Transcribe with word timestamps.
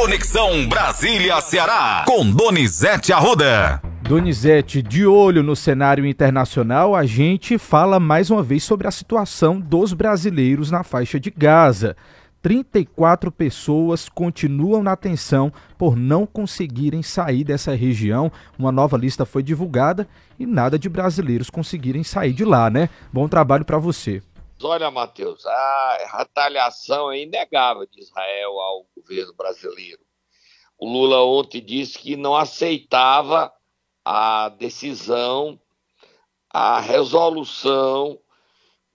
Conexão 0.00 0.68
Brasília-Ceará, 0.68 2.04
com 2.06 2.30
Donizete 2.30 3.12
Arruda. 3.12 3.82
Donizete, 4.02 4.80
de 4.80 5.04
olho 5.04 5.42
no 5.42 5.56
cenário 5.56 6.06
internacional, 6.06 6.94
a 6.94 7.04
gente 7.04 7.58
fala 7.58 7.98
mais 7.98 8.30
uma 8.30 8.40
vez 8.40 8.62
sobre 8.62 8.86
a 8.86 8.92
situação 8.92 9.58
dos 9.58 9.92
brasileiros 9.92 10.70
na 10.70 10.84
faixa 10.84 11.18
de 11.18 11.32
Gaza. 11.32 11.96
34 12.40 13.32
pessoas 13.32 14.08
continuam 14.08 14.84
na 14.84 14.94
tensão 14.94 15.52
por 15.76 15.96
não 15.96 16.24
conseguirem 16.24 17.02
sair 17.02 17.42
dessa 17.42 17.74
região. 17.74 18.30
Uma 18.56 18.70
nova 18.70 18.96
lista 18.96 19.26
foi 19.26 19.42
divulgada 19.42 20.06
e 20.38 20.46
nada 20.46 20.78
de 20.78 20.88
brasileiros 20.88 21.50
conseguirem 21.50 22.04
sair 22.04 22.32
de 22.32 22.44
lá, 22.44 22.70
né? 22.70 22.88
Bom 23.12 23.26
trabalho 23.26 23.64
para 23.64 23.78
você. 23.78 24.22
Olha, 24.60 24.90
Matheus, 24.90 25.46
a 25.46 26.16
retaliação 26.18 27.12
é 27.12 27.20
inegável 27.20 27.86
de 27.86 28.00
Israel 28.00 28.58
ao 28.58 28.86
governo 28.96 29.32
brasileiro. 29.34 30.00
O 30.76 30.88
Lula 30.88 31.22
ontem 31.22 31.64
disse 31.64 31.96
que 31.96 32.16
não 32.16 32.34
aceitava 32.34 33.52
a 34.04 34.48
decisão, 34.48 35.60
a 36.50 36.80
resolução 36.80 38.18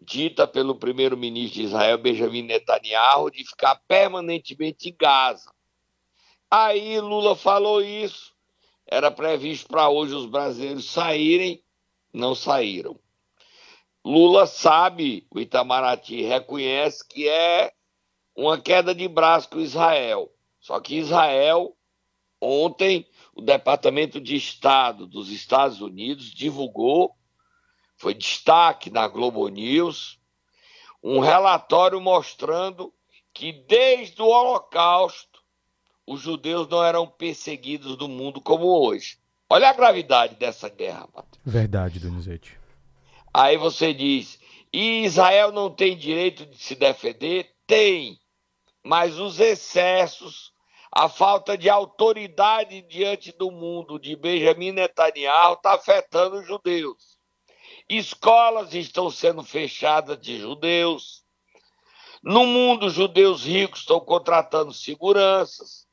dita 0.02 0.46
pelo 0.46 0.76
primeiro-ministro 0.76 1.62
de 1.62 1.64
Israel, 1.64 1.98
Benjamin 1.98 2.44
Netanyahu, 2.44 3.32
de 3.32 3.46
ficar 3.46 3.76
permanentemente 3.88 4.90
em 4.90 4.96
Gaza. 5.00 5.50
Aí 6.52 7.00
Lula 7.00 7.38
falou 7.38 7.82
isso, 7.82 8.34
era 8.86 9.10
previsto 9.10 9.70
para 9.70 9.88
hoje 9.88 10.14
os 10.14 10.26
brasileiros 10.26 10.92
saírem, 10.92 11.64
não 12.14 12.36
saíram. 12.36 13.00
Lula 14.06 14.46
sabe, 14.46 15.26
o 15.32 15.40
Itamaraty 15.40 16.24
reconhece 16.24 17.08
que 17.08 17.28
é 17.28 17.72
uma 18.36 18.60
queda 18.60 18.94
de 18.94 19.08
braço 19.08 19.50
com 19.50 19.60
Israel. 19.60 20.30
Só 20.60 20.80
que 20.80 20.96
Israel, 20.96 21.76
ontem, 22.42 23.08
o 23.34 23.42
Departamento 23.42 24.20
de 24.20 24.36
Estado 24.36 25.08
dos 25.08 25.30
Estados 25.30 25.80
Unidos 25.82 26.34
divulgou, 26.34 27.16
foi 27.96 28.14
destaque 28.14 28.90
na 28.90 29.08
Globo 29.08 29.48
News, 29.48 30.20
um 31.02 31.20
relatório 31.20 32.02
mostrando 32.02 32.94
que 33.34 33.52
desde 33.52 34.22
o 34.22 34.28
Holocausto 34.28 35.42
os 36.06 36.22
judeus 36.22 36.68
não 36.68 36.84
eram 36.84 37.08
perseguidos 37.08 37.98
no 37.98 38.08
mundo 38.10 38.42
como 38.42 38.66
hoje. 38.66 39.18
Olha 39.50 39.70
a 39.70 39.74
gravidade 39.74 40.36
dessa 40.36 40.68
guerra, 40.68 41.08
Matheus. 41.14 41.42
Verdade, 41.46 42.00
Donizete. 42.00 42.63
Aí 43.34 43.58
você 43.58 43.94
diz, 43.94 44.40
e 44.72 45.04
Israel 45.04 45.52
não 45.52 45.74
tem 45.74 45.98
direito 45.98 46.46
de 46.46 46.58
se 46.58 46.76
defender? 46.76 47.52
Tem, 47.66 48.20
mas 48.84 49.20
os 49.20 49.40
excessos 49.40 50.54
a 50.96 51.10
falta 51.10 51.58
de 51.58 51.72
autoridade 51.72 52.84
diante 52.84 53.32
do 53.32 53.50
mundo 53.50 53.98
de 53.98 54.16
Benjamin 54.16 54.74
Netanyahu 54.74 55.54
está 55.54 55.74
afetando 55.74 56.38
os 56.38 56.46
judeus. 56.46 57.18
Escolas 57.90 58.76
estão 58.76 59.10
sendo 59.10 59.44
fechadas 59.44 60.22
de 60.22 60.38
judeus. 60.38 61.24
No 62.22 62.46
mundo, 62.46 62.92
judeus 62.92 63.44
ricos 63.44 63.80
estão 63.80 64.00
contratando 64.00 64.72
seguranças, 64.72 65.88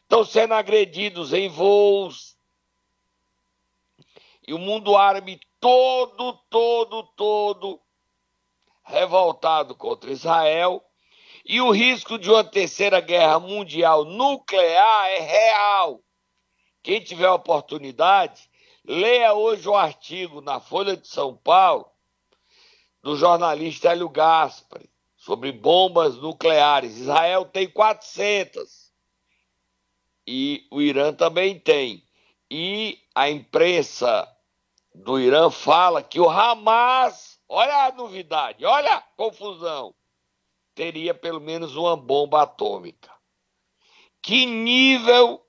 estão 0.00 0.24
sendo 0.24 0.54
agredidos 0.54 1.34
em 1.34 1.50
voos. 1.50 2.34
E 4.48 4.54
o 4.54 4.58
mundo 4.58 4.96
árabe 4.96 5.38
todo, 5.62 6.32
todo, 6.50 7.04
todo 7.14 7.80
revoltado 8.84 9.76
contra 9.76 10.10
Israel 10.10 10.84
e 11.44 11.60
o 11.60 11.70
risco 11.70 12.18
de 12.18 12.28
uma 12.28 12.42
terceira 12.42 13.00
guerra 13.00 13.38
mundial 13.38 14.04
nuclear 14.04 15.08
é 15.10 15.20
real. 15.20 16.00
Quem 16.82 17.00
tiver 17.00 17.30
oportunidade, 17.30 18.50
leia 18.84 19.34
hoje 19.34 19.68
o 19.68 19.76
artigo 19.76 20.40
na 20.40 20.58
Folha 20.58 20.96
de 20.96 21.06
São 21.06 21.36
Paulo 21.36 21.88
do 23.00 23.16
jornalista 23.16 23.92
Hélio 23.92 24.08
Gaspari 24.08 24.90
sobre 25.16 25.52
bombas 25.52 26.16
nucleares. 26.16 26.98
Israel 26.98 27.44
tem 27.44 27.70
400 27.70 28.92
e 30.26 30.66
o 30.72 30.82
Irã 30.82 31.12
também 31.12 31.56
tem. 31.56 32.04
E 32.50 32.98
a 33.14 33.30
imprensa 33.30 34.28
do 34.94 35.18
Irã 35.18 35.50
fala 35.50 36.02
que 36.02 36.20
o 36.20 36.28
Hamas, 36.28 37.40
olha 37.48 37.86
a 37.86 37.92
novidade, 37.92 38.64
olha 38.64 38.94
a 38.94 39.00
confusão 39.16 39.94
teria 40.74 41.14
pelo 41.14 41.40
menos 41.40 41.76
uma 41.76 41.96
bomba 41.96 42.42
atômica. 42.42 43.10
Que 44.20 44.46
nível 44.46 45.44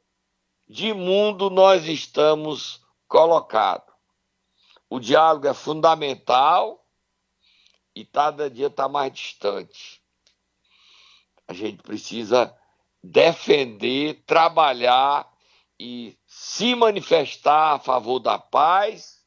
de 0.67 0.93
mundo 0.93 1.49
nós 1.49 1.85
estamos 1.85 2.81
colocados? 3.07 3.93
O 4.89 4.99
diálogo 4.99 5.47
é 5.47 5.53
fundamental 5.53 6.85
e 7.95 8.05
cada 8.05 8.49
dia 8.49 8.67
está 8.67 8.87
mais 8.87 9.13
distante. 9.13 10.01
A 11.47 11.53
gente 11.53 11.81
precisa 11.83 12.55
defender, 13.03 14.23
trabalhar 14.25 15.31
e 15.79 16.17
se 16.25 16.75
manifestar 16.75 17.73
a 17.73 17.79
favor 17.79 18.19
da 18.19 18.39
paz 18.39 19.22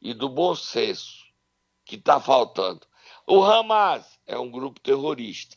e 0.00 0.14
do 0.14 0.28
bom 0.28 0.54
senso 0.54 1.26
que 1.84 1.96
está 1.96 2.20
faltando. 2.20 2.86
O 3.26 3.42
Hamas 3.42 4.18
é 4.26 4.38
um 4.38 4.50
grupo 4.50 4.80
terrorista. 4.80 5.56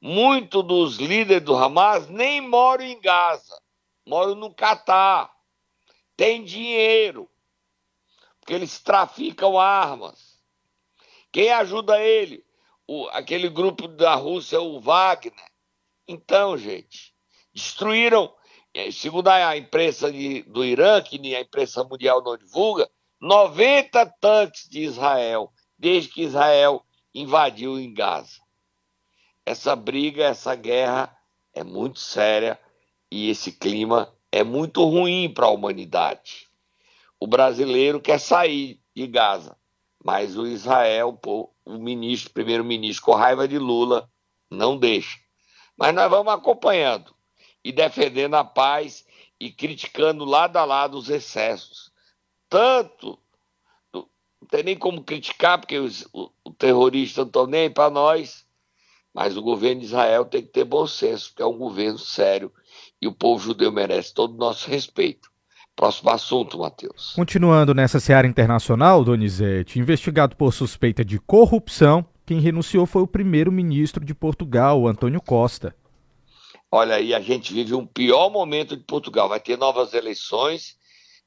Muitos 0.00 0.64
dos 0.64 0.96
líderes 0.96 1.44
do 1.44 1.54
Hamas 1.54 2.08
nem 2.08 2.40
moram 2.40 2.84
em 2.84 3.00
Gaza, 3.00 3.60
moram 4.06 4.34
no 4.34 4.52
Catar. 4.52 5.32
Tem 6.16 6.44
dinheiro, 6.44 7.30
porque 8.40 8.54
eles 8.54 8.80
traficam 8.80 9.58
armas. 9.58 10.38
Quem 11.30 11.50
ajuda 11.50 12.00
ele? 12.00 12.44
O, 12.86 13.06
aquele 13.08 13.48
grupo 13.48 13.88
da 13.88 14.14
Rússia, 14.14 14.60
o 14.60 14.80
Wagner. 14.80 15.52
Então, 16.06 16.58
gente, 16.58 17.14
destruíram, 17.54 18.34
eh, 18.74 18.90
segundo 18.90 19.28
a 19.28 19.56
imprensa 19.56 20.10
de, 20.12 20.42
do 20.42 20.64
Irã, 20.64 21.00
que 21.00 21.34
a 21.34 21.40
imprensa 21.40 21.84
mundial 21.84 22.22
não 22.22 22.36
divulga, 22.36 22.90
90 23.22 24.04
tanques 24.20 24.68
de 24.68 24.80
Israel, 24.80 25.52
desde 25.78 26.08
que 26.08 26.22
Israel 26.22 26.84
invadiu 27.14 27.78
em 27.78 27.94
Gaza. 27.94 28.40
Essa 29.46 29.76
briga, 29.76 30.24
essa 30.24 30.56
guerra 30.56 31.16
é 31.54 31.62
muito 31.62 32.00
séria 32.00 32.58
e 33.12 33.30
esse 33.30 33.52
clima 33.52 34.12
é 34.32 34.42
muito 34.42 34.82
ruim 34.84 35.32
para 35.32 35.46
a 35.46 35.50
humanidade. 35.50 36.48
O 37.20 37.28
brasileiro 37.28 38.00
quer 38.00 38.18
sair 38.18 38.80
de 38.92 39.06
Gaza, 39.06 39.56
mas 40.04 40.36
o 40.36 40.44
Israel, 40.44 41.16
o 41.24 41.78
ministro, 41.78 42.32
primeiro-ministro, 42.32 43.04
com 43.04 43.12
raiva 43.12 43.46
de 43.46 43.56
Lula, 43.56 44.10
não 44.50 44.76
deixa. 44.76 45.16
Mas 45.76 45.94
nós 45.94 46.10
vamos 46.10 46.32
acompanhando 46.32 47.14
e 47.62 47.70
defendendo 47.70 48.34
a 48.34 48.42
paz 48.42 49.06
e 49.38 49.52
criticando 49.52 50.24
lado 50.24 50.56
a 50.56 50.64
lado 50.64 50.98
os 50.98 51.08
excessos, 51.08 51.91
tanto 52.52 53.18
não 53.94 54.48
tem 54.50 54.62
nem 54.62 54.76
como 54.76 55.02
criticar, 55.02 55.58
porque 55.58 55.78
os, 55.78 56.06
o, 56.12 56.28
o 56.44 56.52
terrorista 56.52 57.22
não 57.22 57.28
estão 57.28 57.46
nem 57.46 57.70
para 57.70 57.88
nós. 57.88 58.44
Mas 59.14 59.36
o 59.36 59.42
governo 59.42 59.80
de 59.80 59.86
Israel 59.86 60.24
tem 60.24 60.42
que 60.42 60.48
ter 60.48 60.64
bom 60.64 60.86
senso, 60.86 61.28
porque 61.28 61.42
é 61.42 61.46
um 61.46 61.56
governo 61.56 61.98
sério 61.98 62.52
e 63.00 63.06
o 63.06 63.12
povo 63.12 63.42
judeu 63.42 63.70
merece 63.70 64.12
todo 64.12 64.34
o 64.34 64.38
nosso 64.38 64.68
respeito. 64.70 65.30
Próximo 65.74 66.10
assunto, 66.10 66.58
Matheus. 66.58 67.12
Continuando 67.14 67.74
nessa 67.74 67.98
seara 67.98 68.26
internacional, 68.26 69.02
Donizete, 69.04 69.78
investigado 69.78 70.36
por 70.36 70.52
suspeita 70.52 71.04
de 71.04 71.18
corrupção, 71.18 72.06
quem 72.26 72.40
renunciou 72.40 72.86
foi 72.86 73.02
o 73.02 73.06
primeiro-ministro 73.06 74.04
de 74.04 74.14
Portugal, 74.14 74.86
Antônio 74.86 75.20
Costa. 75.20 75.74
Olha 76.70 76.96
aí, 76.96 77.14
a 77.14 77.20
gente 77.20 77.52
vive 77.52 77.74
um 77.74 77.86
pior 77.86 78.30
momento 78.30 78.76
de 78.76 78.82
Portugal. 78.82 79.28
Vai 79.28 79.40
ter 79.40 79.58
novas 79.58 79.92
eleições 79.94 80.76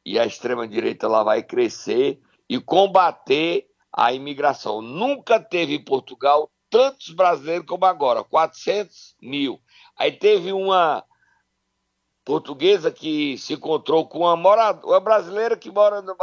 e 0.05 0.19
a 0.19 0.25
extrema-direita 0.25 1.07
lá 1.07 1.23
vai 1.23 1.41
crescer 1.41 2.19
e 2.47 2.59
combater 2.59 3.65
a 3.91 4.13
imigração. 4.13 4.81
Nunca 4.81 5.39
teve 5.39 5.73
em 5.73 5.83
Portugal 5.83 6.51
tantos 6.69 7.09
brasileiros 7.09 7.65
como 7.65 7.85
agora, 7.85 8.23
400 8.23 9.15
mil. 9.21 9.59
Aí 9.97 10.11
teve 10.11 10.51
uma 10.51 11.03
portuguesa 12.23 12.91
que 12.91 13.37
se 13.37 13.53
encontrou 13.53 14.07
com 14.07 14.19
uma, 14.19 14.35
moradora, 14.35 14.85
uma 14.85 14.99
brasileira 14.99 15.55
que 15.55 15.71
mora 15.71 16.01
no, 16.01 16.15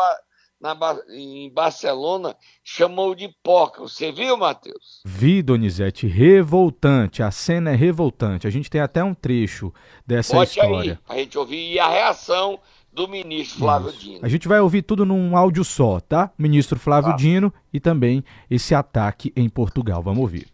na, 0.60 0.76
em 1.10 1.50
Barcelona, 1.52 2.36
chamou 2.62 3.14
de 3.14 3.28
porca. 3.42 3.80
Você 3.80 4.12
viu, 4.12 4.36
Matheus? 4.36 5.02
Vi, 5.04 5.42
Donizete, 5.42 6.06
revoltante. 6.06 7.22
A 7.22 7.30
cena 7.30 7.70
é 7.70 7.74
revoltante. 7.74 8.46
A 8.46 8.50
gente 8.50 8.70
tem 8.70 8.80
até 8.80 9.02
um 9.02 9.14
trecho 9.14 9.72
dessa 10.06 10.36
Bote 10.36 10.58
história. 10.58 11.00
Aí, 11.08 11.16
a 11.16 11.20
gente 11.20 11.36
ouvir 11.36 11.72
e 11.72 11.80
a 11.80 11.88
reação 11.88 12.60
do 12.92 13.08
ministro 13.08 13.58
Flávio 13.58 13.88
Isso. 13.88 14.00
Dino. 14.00 14.20
A 14.22 14.28
gente 14.28 14.46
vai 14.46 14.60
ouvir 14.60 14.82
tudo 14.82 15.06
num 15.06 15.36
áudio 15.36 15.64
só, 15.64 15.98
tá? 16.00 16.30
Ministro 16.36 16.78
Flávio 16.78 17.12
ah. 17.12 17.16
Dino 17.16 17.52
e 17.72 17.80
também 17.80 18.22
esse 18.50 18.74
ataque 18.74 19.32
em 19.34 19.48
Portugal. 19.48 20.02
Vamos 20.02 20.20
ouvir. 20.20 20.46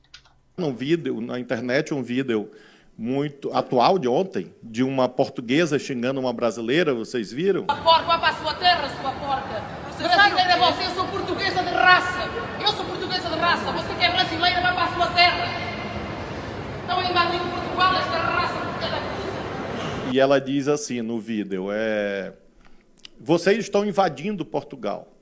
Um 0.57 0.73
vídeo 0.73 1.21
na 1.21 1.39
internet, 1.39 1.93
um 1.93 2.03
vídeo 2.03 2.51
muito 2.97 3.53
atual 3.53 3.97
de 3.97 4.09
ontem, 4.09 4.53
de 4.63 4.83
uma 4.83 5.09
portuguesa 5.09 5.79
xingando 5.79 6.19
uma 6.19 6.33
brasileira, 6.33 6.93
vocês 6.93 7.33
viram? 7.33 7.65
A 7.69 7.77
porca, 7.77 8.03
vai 8.03 8.19
para 8.19 8.29
a 8.29 8.35
sua 8.35 8.55
terra, 8.55 8.89
sua 9.01 9.13
porca. 9.13 9.63
Brasileira 9.99 10.53
é 10.53 10.59
você, 10.59 10.85
eu 10.85 10.91
sou 10.91 11.07
portuguesa 11.07 11.63
de 11.63 11.71
raça. 11.71 12.29
Eu 12.61 12.69
sou 12.69 12.85
portuguesa 12.85 13.29
de 13.29 13.37
raça, 13.37 13.71
você 13.73 13.95
que 13.95 14.05
é 14.05 14.11
brasileira, 14.11 14.61
vai 14.61 14.75
para 14.75 14.85
a 14.85 14.95
sua 14.95 15.07
terra. 15.09 15.45
Estão 16.81 17.01
invadindo 17.03 17.45
Portugal, 17.45 17.95
esta 17.95 18.19
raça. 18.19 18.38
E 20.13 20.19
ela 20.19 20.41
diz 20.41 20.69
assim 20.69 21.03
no 21.03 21.19
vídeo, 21.21 21.69
é... 21.71 22.33
Vocês 23.21 23.59
estão 23.59 23.85
invadindo 23.85 24.45
Portugal. 24.45 25.13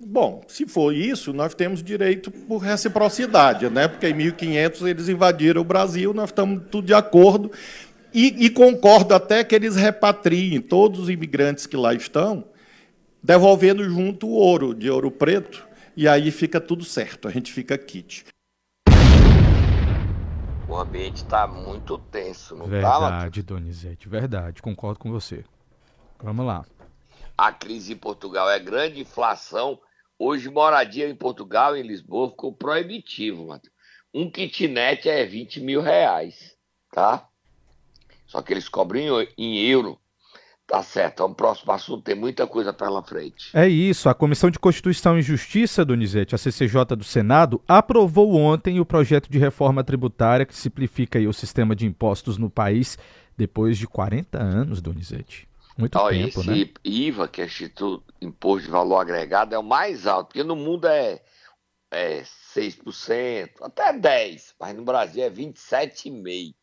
Bom, 0.00 0.44
se 0.46 0.66
for 0.66 0.94
isso, 0.94 1.32
nós 1.32 1.54
temos 1.54 1.82
direito 1.82 2.30
por 2.30 2.58
reciprocidade, 2.58 3.68
né? 3.68 3.88
Porque 3.88 4.08
em 4.08 4.14
1500 4.14 4.82
eles 4.82 5.08
invadiram 5.08 5.60
o 5.60 5.64
Brasil, 5.64 6.14
nós 6.14 6.30
estamos 6.30 6.62
tudo 6.70 6.86
de 6.86 6.94
acordo. 6.94 7.50
E, 8.14 8.46
e 8.46 8.50
concordo 8.50 9.12
até 9.12 9.42
que 9.42 9.54
eles 9.54 9.74
repatriem 9.74 10.60
todos 10.60 11.00
os 11.00 11.10
imigrantes 11.10 11.66
que 11.66 11.76
lá 11.76 11.92
estão, 11.92 12.44
devolvendo 13.22 13.82
junto 13.84 14.28
o 14.28 14.32
ouro, 14.32 14.72
de 14.72 14.88
ouro 14.88 15.10
preto, 15.10 15.66
e 15.96 16.06
aí 16.06 16.30
fica 16.30 16.60
tudo 16.60 16.84
certo, 16.84 17.26
a 17.26 17.30
gente 17.30 17.52
fica 17.52 17.76
kit. 17.76 18.24
O 20.68 20.76
ambiente 20.76 21.16
está 21.16 21.46
muito 21.46 21.96
tenso, 21.96 22.54
não 22.54 22.66
verdade, 22.66 22.94
tá, 22.94 23.08
Verdade, 23.08 23.42
Donizete, 23.42 24.08
verdade, 24.08 24.60
concordo 24.62 24.98
com 24.98 25.10
você. 25.10 25.42
Vamos 26.22 26.44
lá. 26.44 26.64
A 27.36 27.50
crise 27.50 27.94
em 27.94 27.96
Portugal 27.96 28.50
é 28.50 28.58
grande, 28.58 29.00
inflação. 29.00 29.80
Hoje, 30.18 30.50
moradia 30.50 31.08
em 31.08 31.14
Portugal, 31.14 31.74
em 31.74 31.82
Lisboa, 31.82 32.28
ficou 32.28 32.52
proibitivo, 32.52 33.46
Matheus. 33.46 33.72
Um 34.12 34.30
kitnet 34.30 35.08
é 35.08 35.24
20 35.24 35.60
mil 35.60 35.80
reais, 35.80 36.54
tá? 36.92 37.26
Só 38.26 38.42
que 38.42 38.52
eles 38.52 38.68
cobram 38.68 39.00
em 39.38 39.58
euro. 39.70 39.98
Tá 40.68 40.82
certo, 40.82 41.22
é 41.22 41.26
um 41.26 41.32
próximo 41.32 41.72
assunto, 41.72 42.02
tem 42.02 42.14
muita 42.14 42.46
coisa 42.46 42.74
pela 42.74 43.02
frente. 43.02 43.48
É 43.54 43.66
isso, 43.66 44.06
a 44.06 44.14
Comissão 44.14 44.50
de 44.50 44.58
Constituição 44.58 45.18
e 45.18 45.22
Justiça, 45.22 45.82
Donizete, 45.82 46.34
a 46.34 46.38
CCJ 46.38 46.94
do 46.94 47.04
Senado, 47.04 47.58
aprovou 47.66 48.34
ontem 48.34 48.78
o 48.78 48.84
projeto 48.84 49.30
de 49.30 49.38
reforma 49.38 49.82
tributária 49.82 50.44
que 50.44 50.54
simplifica 50.54 51.18
o 51.20 51.32
sistema 51.32 51.74
de 51.74 51.86
impostos 51.86 52.36
no 52.36 52.50
país 52.50 52.98
depois 53.34 53.78
de 53.78 53.86
40 53.86 54.38
anos, 54.38 54.82
Donizete. 54.82 55.48
Muito 55.78 55.98
tempo, 56.10 56.40
esse 56.40 56.46
né? 56.46 56.70
IVA, 56.84 57.28
que 57.28 57.40
é 57.40 57.46
Instituto 57.46 58.04
Imposto 58.20 58.66
de 58.66 58.70
Valor 58.70 58.98
Agregado, 58.98 59.54
é 59.54 59.58
o 59.58 59.62
mais 59.62 60.06
alto, 60.06 60.26
porque 60.26 60.44
no 60.44 60.54
mundo 60.54 60.86
é, 60.86 61.22
é 61.90 62.20
6%, 62.54 63.52
até 63.62 63.90
10%, 63.94 64.52
mas 64.60 64.76
no 64.76 64.84
Brasil 64.84 65.24
é 65.24 65.30
27,5%. 65.30 66.54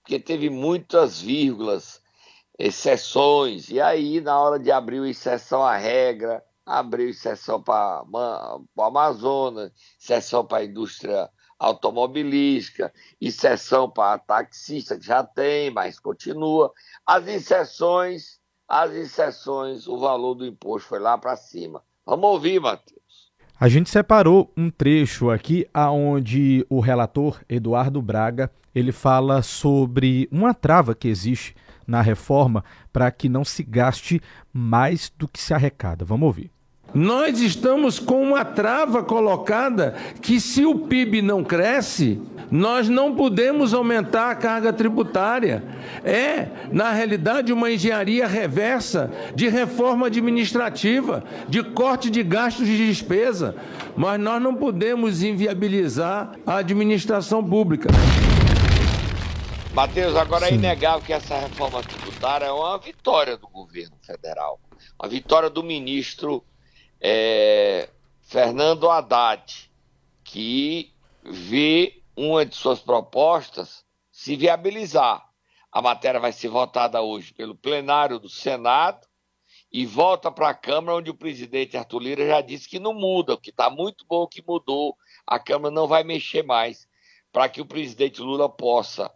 Porque 0.00 0.18
teve 0.18 0.48
muitas 0.48 1.20
vírgulas, 1.20 2.00
exceções, 2.58 3.70
e 3.70 3.80
aí 3.80 4.20
na 4.20 4.38
hora 4.40 4.58
de 4.58 4.70
abrir 4.70 5.08
exceção 5.08 5.62
à 5.62 5.76
regra, 5.76 6.42
abriu 6.66 7.08
exceção 7.08 7.62
para 7.62 8.04
o 8.04 8.82
Amazonas, 8.82 9.72
exceção 9.98 10.44
para 10.44 10.58
a 10.58 10.64
indústria 10.64 11.30
automobilística, 11.58 12.92
exceção 13.20 13.90
para 13.90 14.18
taxista, 14.18 14.96
que 14.96 15.06
já 15.06 15.24
tem, 15.24 15.70
mas 15.70 15.98
continua. 15.98 16.72
As 17.06 17.26
exceções, 17.26 18.38
as 18.68 18.92
exceções, 18.92 19.88
o 19.88 19.98
valor 19.98 20.34
do 20.34 20.46
imposto 20.46 20.88
foi 20.88 20.98
lá 20.98 21.16
para 21.16 21.36
cima. 21.36 21.82
Vamos 22.04 22.28
ouvir, 22.30 22.60
Matheus. 22.60 22.98
A 23.58 23.68
gente 23.68 23.90
separou 23.90 24.52
um 24.56 24.70
trecho 24.70 25.30
aqui 25.30 25.66
aonde 25.74 26.64
o 26.70 26.78
relator 26.78 27.40
Eduardo 27.48 28.00
Braga, 28.00 28.52
ele 28.72 28.92
fala 28.92 29.42
sobre 29.42 30.28
uma 30.30 30.54
trava 30.54 30.94
que 30.94 31.08
existe 31.08 31.56
na 31.88 32.02
reforma 32.02 32.62
para 32.92 33.10
que 33.10 33.28
não 33.28 33.44
se 33.44 33.62
gaste 33.62 34.20
mais 34.52 35.10
do 35.18 35.26
que 35.26 35.40
se 35.40 35.54
arrecada. 35.54 36.04
Vamos 36.04 36.26
ouvir. 36.26 36.50
Nós 36.94 37.40
estamos 37.40 37.98
com 37.98 38.22
uma 38.22 38.44
trava 38.44 39.02
colocada 39.02 39.94
que, 40.22 40.40
se 40.40 40.64
o 40.64 40.74
PIB 40.74 41.20
não 41.20 41.44
cresce, 41.44 42.18
nós 42.50 42.88
não 42.88 43.14
podemos 43.14 43.74
aumentar 43.74 44.30
a 44.30 44.34
carga 44.34 44.72
tributária. 44.72 45.62
É, 46.02 46.48
na 46.72 46.90
realidade, 46.92 47.52
uma 47.52 47.70
engenharia 47.70 48.26
reversa 48.26 49.10
de 49.34 49.48
reforma 49.48 50.06
administrativa, 50.06 51.22
de 51.46 51.62
corte 51.62 52.08
de 52.08 52.22
gastos 52.22 52.66
de 52.66 52.86
despesa. 52.86 53.54
Mas 53.94 54.18
nós 54.18 54.40
não 54.40 54.54
podemos 54.54 55.22
inviabilizar 55.22 56.32
a 56.46 56.56
administração 56.56 57.44
pública. 57.44 57.90
Matheus, 59.70 60.16
agora 60.16 60.46
Sim. 60.46 60.52
é 60.52 60.54
inegável 60.56 61.02
que 61.02 61.12
essa 61.12 61.38
reforma 61.38 61.82
tributária 61.82 62.46
é 62.46 62.52
uma 62.52 62.78
vitória 62.78 63.36
do 63.36 63.46
governo 63.48 63.96
federal, 64.02 64.58
uma 64.98 65.08
vitória 65.08 65.50
do 65.50 65.62
ministro 65.62 66.42
é, 67.00 67.90
Fernando 68.22 68.88
Haddad, 68.88 69.70
que 70.24 70.92
vê 71.22 72.02
uma 72.16 72.46
de 72.46 72.56
suas 72.56 72.80
propostas 72.80 73.84
se 74.10 74.36
viabilizar. 74.36 75.28
A 75.70 75.82
matéria 75.82 76.18
vai 76.18 76.32
ser 76.32 76.48
votada 76.48 77.02
hoje 77.02 77.34
pelo 77.34 77.54
plenário 77.54 78.18
do 78.18 78.28
Senado 78.28 79.06
e 79.70 79.84
volta 79.84 80.32
para 80.32 80.48
a 80.48 80.54
Câmara, 80.54 80.96
onde 80.96 81.10
o 81.10 81.14
presidente 81.14 81.76
Arthur 81.76 82.00
Lira 82.00 82.26
já 82.26 82.40
disse 82.40 82.68
que 82.68 82.78
não 82.78 82.94
muda, 82.94 83.36
que 83.36 83.50
está 83.50 83.68
muito 83.68 84.04
bom 84.08 84.26
que 84.26 84.42
mudou, 84.46 84.96
a 85.26 85.38
Câmara 85.38 85.72
não 85.72 85.86
vai 85.86 86.02
mexer 86.02 86.42
mais, 86.42 86.88
para 87.30 87.48
que 87.50 87.60
o 87.60 87.66
presidente 87.66 88.22
Lula 88.22 88.48
possa 88.48 89.12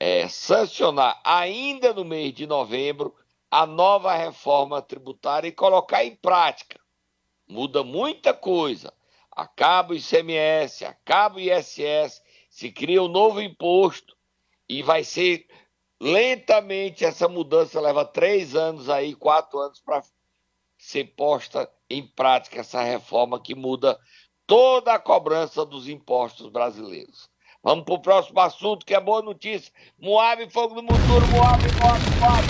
é, 0.00 0.28
sancionar 0.28 1.20
ainda 1.24 1.92
no 1.92 2.04
mês 2.04 2.32
de 2.34 2.46
novembro 2.46 3.14
a 3.50 3.66
nova 3.66 4.14
reforma 4.14 4.82
tributária 4.82 5.48
e 5.48 5.52
colocar 5.52 6.04
em 6.04 6.14
prática 6.14 6.78
muda 7.48 7.82
muita 7.82 8.34
coisa. 8.34 8.92
Acaba 9.30 9.92
o 9.92 9.96
ICMS, 9.96 10.84
acaba 10.84 11.36
o 11.36 11.40
ISS, 11.40 12.22
se 12.50 12.70
cria 12.70 13.02
um 13.02 13.08
novo 13.08 13.40
imposto 13.40 14.16
e 14.68 14.82
vai 14.82 15.02
ser 15.02 15.46
lentamente 16.00 17.04
essa 17.04 17.28
mudança 17.28 17.80
leva 17.80 18.04
três 18.04 18.54
anos 18.54 18.88
aí, 18.90 19.14
quatro 19.14 19.58
anos 19.58 19.80
para 19.80 20.02
ser 20.76 21.04
posta 21.16 21.70
em 21.88 22.06
prática 22.06 22.60
essa 22.60 22.82
reforma 22.82 23.40
que 23.40 23.54
muda 23.54 23.98
toda 24.46 24.94
a 24.94 24.98
cobrança 24.98 25.64
dos 25.64 25.88
impostos 25.88 26.48
brasileiros. 26.48 27.30
Vamos 27.62 27.84
para 27.84 27.94
o 27.94 27.98
próximo 27.98 28.40
assunto, 28.40 28.86
que 28.86 28.94
é 28.94 29.00
boa 29.00 29.20
notícia. 29.20 29.72
Moab, 29.98 30.48
fogo 30.50 30.76
no 30.76 30.82
motor, 30.82 31.26
Moab, 31.30 31.62
Moab, 31.80 32.00
Moab. 32.20 32.48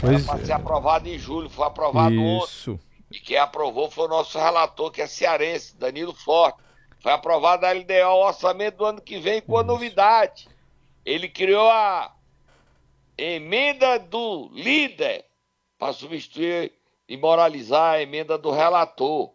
Pois 0.00 0.14
Era 0.14 0.24
para 0.24 0.46
ser 0.46 0.52
aprovado 0.52 1.08
em 1.08 1.18
julho, 1.18 1.48
foi 1.48 1.66
aprovado 1.66 2.14
Isso. 2.14 2.72
ontem. 2.72 2.88
E 3.10 3.18
quem 3.18 3.38
aprovou 3.38 3.90
foi 3.90 4.04
o 4.04 4.08
nosso 4.08 4.38
relator, 4.38 4.90
que 4.90 5.00
é 5.00 5.06
cearense, 5.06 5.76
Danilo 5.76 6.14
Forte. 6.14 6.58
Foi 7.00 7.12
aprovado 7.12 7.64
a 7.64 7.72
LDO, 7.72 8.06
o 8.06 8.26
orçamento 8.26 8.76
do 8.76 8.84
ano 8.84 9.00
que 9.00 9.18
vem, 9.18 9.40
com 9.40 9.56
a 9.56 9.62
novidade. 9.62 10.48
Ele 11.04 11.28
criou 11.28 11.70
a 11.70 12.14
emenda 13.16 13.98
do 13.98 14.50
líder 14.52 15.24
para 15.78 15.92
substituir 15.92 16.72
e 17.08 17.16
moralizar 17.16 17.94
a 17.94 18.02
emenda 18.02 18.36
do 18.36 18.50
relator. 18.50 19.32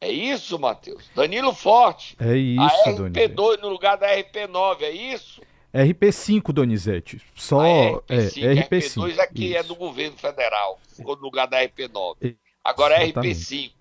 É 0.00 0.10
isso, 0.10 0.58
Matheus? 0.58 1.10
Danilo 1.14 1.52
Forte. 1.52 2.16
É 2.20 2.36
isso, 2.36 2.62
A 2.62 2.92
RP2 2.92 3.60
no 3.60 3.68
lugar 3.68 3.96
da 3.96 4.08
RP9, 4.16 4.82
é 4.82 4.90
isso? 4.90 5.42
RP5, 5.74 6.52
Donizete. 6.52 7.20
Só 7.34 7.60
ah, 7.60 7.68
é, 8.08 8.16
RP5, 8.16 8.42
é, 8.42 8.54
RP5. 8.54 8.94
RP2 8.94 9.18
aqui 9.18 9.56
é 9.56 9.62
do 9.62 9.74
governo 9.74 10.16
federal, 10.16 10.80
ficou 10.96 11.16
no 11.16 11.22
lugar 11.22 11.46
da 11.46 11.58
RP9. 11.62 12.36
Agora 12.64 12.94
é 12.94 13.10
RP5. 13.10 13.72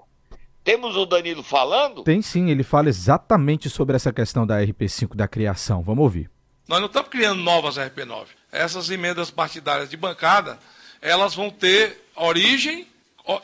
Temos 0.64 0.98
o 0.98 1.06
Danilo 1.06 1.44
falando? 1.44 2.04
Tem 2.04 2.22
sim, 2.22 2.50
ele 2.50 2.64
fala 2.64 2.90
exatamente 2.90 3.70
sobre 3.70 3.96
essa 3.96 4.12
questão 4.12 4.46
da 4.46 4.60
RP5 4.60 5.16
da 5.16 5.28
criação. 5.28 5.82
Vamos 5.82 6.04
ouvir. 6.04 6.30
Nós 6.68 6.80
não 6.80 6.88
estamos 6.88 7.10
criando 7.10 7.42
novas 7.42 7.78
RP9. 7.78 8.26
Essas 8.52 8.90
emendas 8.90 9.32
partidárias 9.32 9.90
de 9.90 9.96
bancada, 9.96 10.60
elas 11.02 11.34
vão 11.36 11.50
ter 11.50 12.04
origem, 12.16 12.86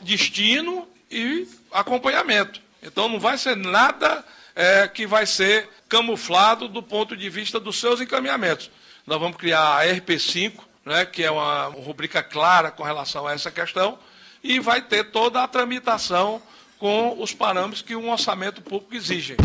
destino 0.01 0.85
e 1.09 1.47
acompanhamento. 1.71 2.62
Então 2.83 3.07
não 3.07 3.19
vai 3.19 3.37
ser 3.37 3.55
nada 3.55 4.23
é, 4.55 4.87
que 4.87 5.07
vai 5.07 5.25
ser 5.25 5.69
camuflado 5.87 6.67
do 6.67 6.83
ponto 6.83 7.15
de 7.15 7.29
vista 7.29 7.59
dos 7.59 7.79
seus 7.79 8.01
encaminhamentos. 8.01 8.69
Nós 9.05 9.19
vamos 9.19 9.37
criar 9.37 9.77
a 9.77 9.85
RP5, 9.85 10.53
né, 10.85 11.05
que 11.05 11.23
é 11.23 11.31
uma 11.31 11.65
rubrica 11.65 12.21
clara 12.21 12.71
com 12.71 12.83
relação 12.83 13.27
a 13.27 13.33
essa 13.33 13.51
questão, 13.51 13.97
e 14.43 14.59
vai 14.59 14.81
ter 14.81 15.11
toda 15.11 15.41
a 15.41 15.47
tramitação 15.47 16.41
com 16.77 17.21
os 17.21 17.33
parâmetros 17.33 17.81
que 17.81 17.95
um 17.95 18.11
orçamento 18.11 18.61
público 18.61 18.95
exige. 18.95 19.37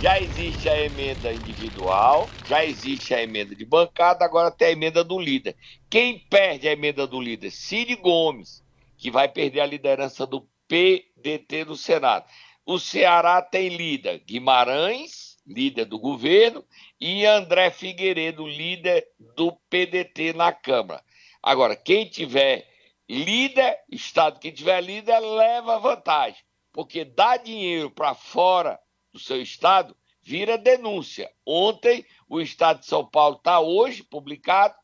Já 0.00 0.20
existe 0.20 0.68
a 0.68 0.80
emenda 0.80 1.32
individual, 1.32 2.30
já 2.46 2.64
existe 2.64 3.14
a 3.14 3.22
emenda 3.22 3.54
de 3.54 3.64
bancada, 3.64 4.24
agora 4.24 4.50
tem 4.50 4.68
a 4.68 4.72
emenda 4.72 5.02
do 5.02 5.18
líder. 5.18 5.56
Quem 5.90 6.18
perde 6.18 6.68
a 6.68 6.72
emenda 6.72 7.06
do 7.06 7.20
líder? 7.20 7.50
Cid 7.50 7.96
Gomes, 7.96 8.62
que 8.96 9.10
vai 9.10 9.28
perder 9.28 9.60
a 9.60 9.66
liderança 9.66 10.24
do 10.24 10.46
PDT 10.68 11.64
no 11.64 11.76
Senado. 11.76 12.26
O 12.64 12.78
Ceará 12.78 13.40
tem 13.42 13.68
líder 13.70 14.18
Guimarães 14.20 15.28
líder 15.48 15.86
do 15.86 15.98
governo, 15.98 16.64
e 17.00 17.24
André 17.24 17.70
Figueiredo, 17.70 18.46
líder 18.46 19.08
do 19.18 19.52
PDT 19.70 20.34
na 20.34 20.52
Câmara. 20.52 21.02
Agora, 21.42 21.74
quem 21.74 22.06
tiver 22.06 22.68
líder, 23.08 23.78
Estado 23.90 24.38
que 24.38 24.52
tiver 24.52 24.80
líder, 24.82 25.18
leva 25.18 25.78
vantagem, 25.78 26.42
porque 26.72 27.04
dar 27.04 27.38
dinheiro 27.38 27.90
para 27.90 28.14
fora 28.14 28.78
do 29.12 29.18
seu 29.18 29.40
Estado 29.40 29.96
vira 30.22 30.58
denúncia. 30.58 31.30
Ontem, 31.46 32.04
o 32.28 32.40
Estado 32.40 32.80
de 32.80 32.86
São 32.86 33.06
Paulo 33.06 33.36
está 33.36 33.60
hoje 33.60 34.02
publicado, 34.02 34.74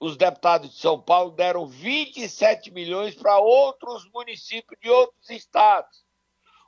os 0.00 0.16
deputados 0.16 0.70
de 0.70 0.76
São 0.76 1.00
Paulo 1.00 1.32
deram 1.32 1.66
27 1.66 2.70
milhões 2.70 3.14
para 3.14 3.38
outros 3.38 4.08
municípios 4.12 4.78
de 4.80 4.88
outros 4.88 5.30
estados. 5.30 6.04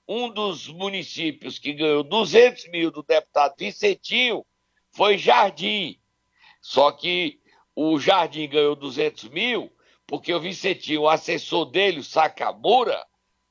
Um 0.08 0.28
dos 0.28 0.66
municípios 0.66 1.58
que 1.58 1.72
ganhou 1.72 2.02
200 2.02 2.68
mil 2.70 2.90
do 2.90 3.02
deputado 3.02 3.54
Vicentinho 3.56 4.44
foi 4.90 5.16
Jardim. 5.16 6.00
Só 6.60 6.90
que 6.90 7.40
o 7.74 7.98
Jardim 7.98 8.48
ganhou 8.48 8.74
200 8.74 9.28
mil 9.28 9.70
porque 10.10 10.34
o 10.34 10.40
Vicentinho, 10.40 11.02
o 11.02 11.08
assessor 11.08 11.66
dele, 11.66 12.00
o 12.00 12.04
Sacamura, 12.04 13.06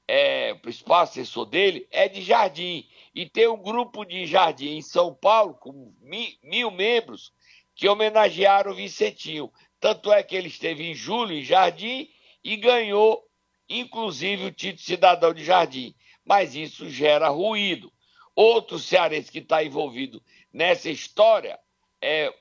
é, 0.06 0.52
o 0.52 0.60
principal 0.60 1.04
assessor 1.04 1.46
dele, 1.46 1.88
é 1.90 2.10
de 2.10 2.22
Jardim. 2.22 2.86
E 3.16 3.30
tem 3.30 3.48
um 3.48 3.56
grupo 3.56 4.04
de 4.04 4.26
Jardim 4.26 4.76
em 4.76 4.82
São 4.82 5.16
Paulo, 5.16 5.54
com 5.54 5.94
mil, 6.02 6.30
mil 6.44 6.70
membros, 6.70 7.32
que 7.74 7.88
homenagearam 7.88 8.74
o 8.74 8.76
Vicentinho. 8.76 9.50
Tanto 9.80 10.12
é 10.12 10.22
que 10.22 10.36
ele 10.36 10.48
esteve 10.48 10.84
em 10.90 10.94
julho 10.94 11.34
em 11.34 11.44
Jardim 11.44 12.10
e 12.44 12.56
ganhou, 12.58 13.26
inclusive, 13.68 14.46
o 14.46 14.52
título 14.52 14.78
de 14.78 14.84
cidadão 14.84 15.34
de 15.34 15.44
Jardim. 15.44 15.96
Mas 16.26 16.56
isso 16.56 16.90
gera 16.90 17.30
ruído. 17.30 17.92
Outro 18.36 18.80
cearense 18.80 19.32
que 19.32 19.40
está 19.40 19.64
envolvido 19.64 20.22
nessa 20.54 20.90
história 20.90 21.60
é 22.02 22.34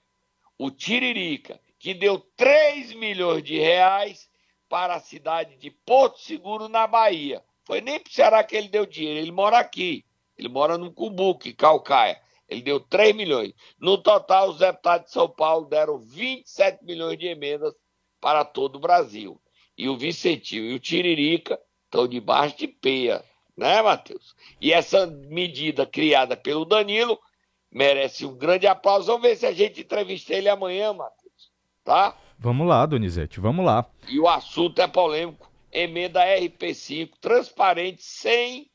o 0.59 0.71
Tiririca, 0.71 1.61
que 1.79 1.95
deu 1.95 2.19
3 2.37 2.93
milhões 2.95 3.43
de 3.43 3.59
reais 3.59 4.29
para 4.69 4.95
a 4.95 5.01
cidade 5.01 5.57
de 5.57 5.71
Porto 5.71 6.21
Seguro, 6.21 6.69
na 6.69 6.87
Bahia. 6.87 7.43
Foi 7.65 7.81
nem 7.81 7.99
para 7.99 8.11
o 8.11 8.13
Ceará 8.13 8.45
que 8.45 8.57
ele 8.57 8.69
deu 8.69 8.87
dinheiro, 8.87 9.21
ele 9.21 9.33
mora 9.33 9.59
aqui. 9.59 10.05
Ele 10.37 10.49
mora 10.49 10.79
no 10.79 10.93
Cumbuque, 10.93 11.53
Calcaia. 11.53 12.21
Ele 12.49 12.63
deu 12.63 12.81
3 12.81 13.15
milhões. 13.15 13.53
No 13.79 13.99
total, 13.99 14.51
os 14.51 14.59
deputados 14.59 15.07
de 15.07 15.13
São 15.13 15.29
Paulo 15.29 15.67
deram 15.67 15.99
27 15.99 16.85
milhões 16.85 17.19
de 17.19 17.27
emendas 17.27 17.75
para 18.21 18.45
todo 18.45 18.77
o 18.77 18.81
Brasil. 18.81 19.41
E 19.77 19.89
o 19.89 19.97
Vicentinho 19.97 20.65
e 20.65 20.75
o 20.75 20.81
Tiririca 20.81 21.61
estão 21.85 22.09
debaixo 22.09 22.57
de 22.57 22.67
peia, 22.67 23.25
né, 23.57 23.81
Matheus? 23.83 24.35
E 24.61 24.73
essa 24.73 25.07
medida 25.07 25.87
criada 25.87 26.37
pelo 26.37 26.65
Danilo 26.65 27.19
merece 27.71 28.25
um 28.25 28.37
grande 28.37 28.67
aplauso. 28.67 29.07
Vamos 29.07 29.23
ver 29.23 29.37
se 29.37 29.47
a 29.47 29.53
gente 29.53 29.83
entrevista 29.83 30.35
ele 30.35 30.49
amanhã, 30.49 30.93
Matheus. 30.93 31.53
Tá? 31.85 32.17
Vamos 32.39 32.67
lá, 32.67 32.87
Donizete, 32.87 33.41
vamos 33.41 33.65
lá. 33.65 33.89
E 34.09 34.19
o 34.19 34.29
assunto 34.29 34.81
é 34.81 34.87
polêmico. 34.87 35.49
Emenda 35.71 36.25
RP5, 36.25 37.11
transparente, 37.21 38.03
sem 38.03 38.71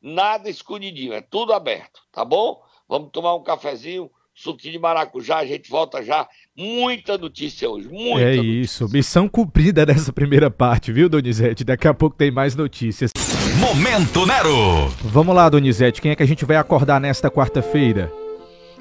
nada 0.00 0.50
escondidinho. 0.50 1.14
É 1.14 1.22
tudo 1.22 1.52
aberto, 1.52 2.02
tá 2.12 2.24
bom? 2.24 2.62
Vamos 2.88 3.10
tomar 3.12 3.34
um 3.34 3.42
cafezinho, 3.42 4.10
suquinho 4.34 4.72
de 4.72 4.78
maracujá, 4.78 5.38
a 5.38 5.46
gente 5.46 5.70
volta 5.70 6.02
já. 6.02 6.28
Muita 6.56 7.16
notícia 7.16 7.68
hoje, 7.68 7.88
muita 7.88 8.20
É 8.20 8.36
notícia. 8.36 8.60
isso, 8.60 8.88
missão 8.90 9.28
cumprida 9.28 9.86
nessa 9.86 10.12
primeira 10.12 10.50
parte, 10.50 10.92
viu, 10.92 11.08
Donizete? 11.08 11.64
Daqui 11.64 11.88
a 11.88 11.94
pouco 11.94 12.16
tem 12.16 12.30
mais 12.30 12.54
notícias. 12.54 13.10
Momento 13.58 14.26
Nero. 14.26 14.88
Vamos 15.02 15.34
lá, 15.34 15.48
Donizete, 15.48 16.00
quem 16.02 16.10
é 16.10 16.16
que 16.16 16.22
a 16.22 16.26
gente 16.26 16.44
vai 16.44 16.56
acordar 16.56 17.00
nesta 17.00 17.30
quarta-feira? 17.30 18.12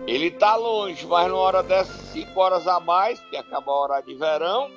Ele 0.05 0.29
tá 0.31 0.55
longe, 0.57 1.05
mas 1.07 1.29
numa 1.29 1.39
hora 1.39 1.63
dessas, 1.63 1.95
5 2.11 2.37
horas 2.37 2.67
a 2.67 2.79
mais, 2.81 3.19
que 3.29 3.37
acaba 3.37 3.71
a 3.71 3.75
hora 3.75 4.01
de 4.01 4.13
verão, 4.15 4.69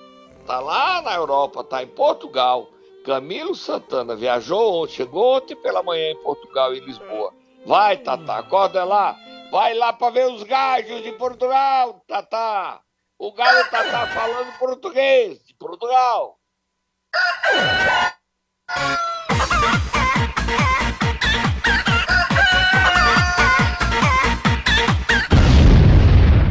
tá 0.47 0.61
lá 0.61 1.03
na 1.03 1.15
Europa, 1.15 1.65
tá 1.65 1.83
em 1.83 1.89
Portugal. 1.89 2.69
Camilo 3.05 3.55
Santana 3.55 4.15
viajou 4.15 4.83
ontem, 4.83 4.95
chegou 4.95 5.37
ontem 5.37 5.57
pela 5.57 5.83
manhã 5.83 6.11
em 6.13 6.23
Portugal 6.23 6.73
e 6.75 6.81
Lisboa. 6.81 7.33
Vai, 7.67 7.97
Tatá, 7.97 8.39
acorda 8.39 8.85
lá. 8.85 9.19
Vai 9.51 9.75
lá 9.75 9.93
pra 9.93 10.11
ver 10.11 10.29
os 10.29 10.45
gajos 10.45 11.03
de 11.03 11.11
Portugal, 11.11 12.01
Tatá. 12.07 12.81
O 13.19 13.33
galo 13.33 13.69
Tatá 13.69 14.07
falando 14.07 14.57
português 14.57 15.45
de 15.45 15.53
Portugal. 15.55 16.39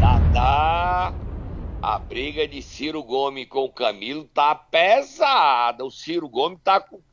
Tatá, 0.01 1.13
a 1.81 1.99
briga 1.99 2.45
de 2.45 2.61
Ciro 2.61 3.01
Gomes 3.01 3.47
com 3.47 3.63
o 3.63 3.71
Camilo 3.71 4.25
tá 4.25 4.53
pesada. 4.53 5.85
O 5.85 5.91
Ciro 5.91 6.27
Gomes 6.27 6.59
tá 6.61 6.81
com. 6.81 7.04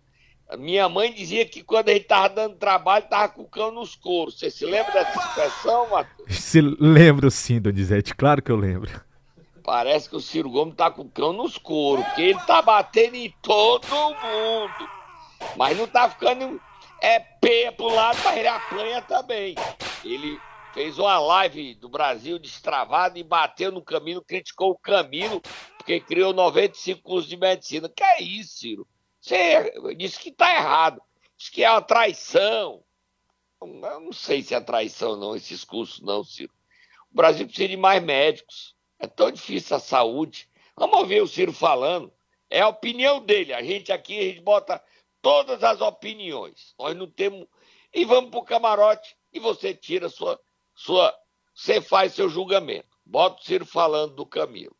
Minha 0.58 0.88
mãe 0.88 1.12
dizia 1.12 1.44
que 1.46 1.62
quando 1.62 1.88
ele 1.88 2.00
tava 2.00 2.28
dando 2.28 2.56
trabalho, 2.56 3.08
tava 3.08 3.28
com 3.30 3.42
o 3.42 3.48
cão 3.48 3.70
nos 3.70 3.94
coros. 3.94 4.38
Você 4.38 4.50
se 4.50 4.64
lembra 4.64 4.92
dessa 4.92 5.18
expressão, 5.18 5.88
Matheus? 5.90 6.36
Se 6.36 6.60
lembro 6.60 7.30
sim, 7.30 7.60
Donizete, 7.60 8.14
claro 8.14 8.42
que 8.42 8.50
eu 8.50 8.56
lembro. 8.56 8.90
Parece 9.64 10.08
que 10.08 10.16
o 10.16 10.20
Ciro 10.20 10.50
Gomes 10.50 10.74
tá 10.74 10.90
com 10.90 11.02
o 11.02 11.10
cão 11.10 11.32
nos 11.32 11.56
coros, 11.56 12.04
porque 12.06 12.22
ele 12.22 12.40
tá 12.40 12.60
batendo 12.60 13.14
em 13.14 13.32
todo 13.40 13.86
mundo. 13.88 14.88
Mas 15.56 15.76
não 15.76 15.86
tá 15.86 16.08
ficando 16.08 16.60
é 17.02 17.18
peia 17.18 17.72
pro 17.72 17.92
lado, 17.92 18.18
mas 18.24 18.38
ele 18.38 18.46
apanha 18.46 19.02
também. 19.02 19.56
Ele 20.04 20.38
fez 20.72 21.00
uma 21.00 21.18
live 21.18 21.74
do 21.74 21.88
Brasil 21.88 22.38
destravado 22.38 23.18
e 23.18 23.24
bateu 23.24 23.72
no 23.72 23.82
Camilo, 23.82 24.22
criticou 24.22 24.70
o 24.70 24.78
Camilo, 24.78 25.42
porque 25.76 25.98
criou 25.98 26.32
95 26.32 27.02
cursos 27.02 27.28
de 27.28 27.36
medicina. 27.36 27.88
Que 27.88 28.04
é 28.04 28.22
isso, 28.22 28.58
Ciro? 28.58 28.86
Você 29.22 29.94
disse 29.96 30.18
que 30.18 30.32
tá 30.32 30.52
errado. 30.52 31.00
Diz 31.38 31.48
que 31.48 31.62
é 31.62 31.70
uma 31.70 31.80
traição. 31.80 32.82
Eu 33.60 34.00
não 34.00 34.12
sei 34.12 34.42
se 34.42 34.54
é 34.54 34.60
traição 34.60 35.16
não, 35.16 35.36
esses 35.36 35.62
cursos 35.62 36.00
não, 36.00 36.24
Ciro. 36.24 36.52
O 37.12 37.14
Brasil 37.14 37.46
precisa 37.46 37.68
de 37.68 37.76
mais 37.76 38.02
médicos. 38.02 38.74
É 38.98 39.06
tão 39.06 39.30
difícil 39.30 39.76
a 39.76 39.80
saúde. 39.80 40.48
Vamos 40.76 40.98
ouvir 40.98 41.22
o 41.22 41.28
Ciro 41.28 41.52
falando. 41.52 42.12
É 42.50 42.60
a 42.60 42.68
opinião 42.68 43.24
dele. 43.24 43.54
A 43.54 43.62
gente 43.62 43.92
aqui, 43.92 44.18
a 44.18 44.22
gente 44.22 44.40
bota 44.40 44.82
todas 45.20 45.62
as 45.62 45.80
opiniões. 45.80 46.74
Nós 46.76 46.96
não 46.96 47.06
temos. 47.08 47.46
E 47.94 48.04
vamos 48.04 48.30
pro 48.30 48.42
camarote 48.42 49.16
e 49.32 49.38
você 49.38 49.72
tira 49.72 50.08
sua. 50.08 50.40
sua 50.74 51.14
você 51.54 51.80
faz 51.80 52.14
seu 52.14 52.28
julgamento. 52.28 52.88
Bota 53.06 53.40
o 53.40 53.44
Ciro 53.44 53.66
falando 53.66 54.16
do 54.16 54.26
Camilo. 54.26 54.74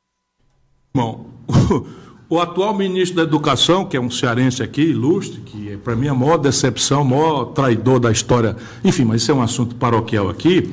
Bom, 0.94 1.26
o 2.32 2.40
atual 2.40 2.72
ministro 2.72 3.16
da 3.16 3.24
Educação, 3.24 3.84
que 3.84 3.94
é 3.94 4.00
um 4.00 4.08
cearense 4.08 4.62
aqui, 4.62 4.80
ilustre, 4.80 5.42
que 5.42 5.68
é 5.70 5.76
para 5.76 5.94
mim 5.94 6.08
a 6.08 6.14
maior 6.14 6.38
decepção, 6.38 7.02
o 7.02 7.04
maior 7.04 7.44
traidor 7.44 8.00
da 8.00 8.10
história, 8.10 8.56
enfim, 8.82 9.04
mas 9.04 9.20
isso 9.20 9.32
é 9.32 9.34
um 9.34 9.42
assunto 9.42 9.74
paroquial 9.74 10.30
aqui, 10.30 10.72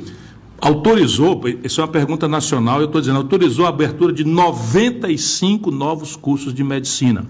autorizou, 0.62 1.42
isso 1.62 1.82
é 1.82 1.84
uma 1.84 1.92
pergunta 1.92 2.30
nacional, 2.30 2.80
eu 2.80 2.86
estou 2.86 3.01
dizendo, 3.01 3.18
autorizou 3.18 3.66
a 3.66 3.70
abertura 3.70 4.13
de 4.13 4.24
95 4.24 5.70
novos 5.70 6.16
cursos 6.16 6.54
de 6.54 6.63
medicina. 6.63 7.25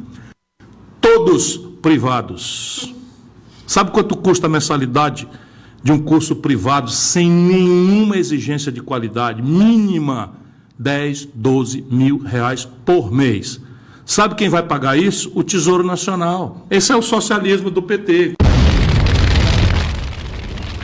Todos 1.01 1.57
privados. 1.81 2.93
Sabe 3.65 3.89
quanto 3.89 4.15
custa 4.15 4.45
a 4.45 4.49
mensalidade 4.49 5.27
de 5.81 5.91
um 5.91 5.97
curso 5.97 6.35
privado 6.35 6.91
sem 6.91 7.27
nenhuma 7.27 8.15
exigência 8.15 8.71
de 8.71 8.79
qualidade? 8.79 9.41
Mínima 9.41 10.35
10, 10.77 11.29
12 11.33 11.83
mil 11.89 12.19
reais 12.19 12.63
por 12.85 13.11
mês. 13.11 13.59
Sabe 14.09 14.33
quem 14.33 14.49
vai 14.49 14.63
pagar 14.63 14.97
isso? 14.97 15.31
O 15.35 15.43
Tesouro 15.43 15.83
Nacional. 15.83 16.65
Esse 16.67 16.91
é 16.91 16.95
o 16.95 17.01
socialismo 17.01 17.69
do 17.69 17.79
PT. 17.79 18.33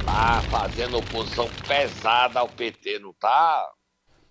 Tá 0.05 0.43
fazendo 0.51 0.97
oposição 0.97 1.49
pesada 1.67 2.39
ao 2.39 2.47
PT, 2.47 2.99
não 2.99 3.11
tá? 3.19 3.67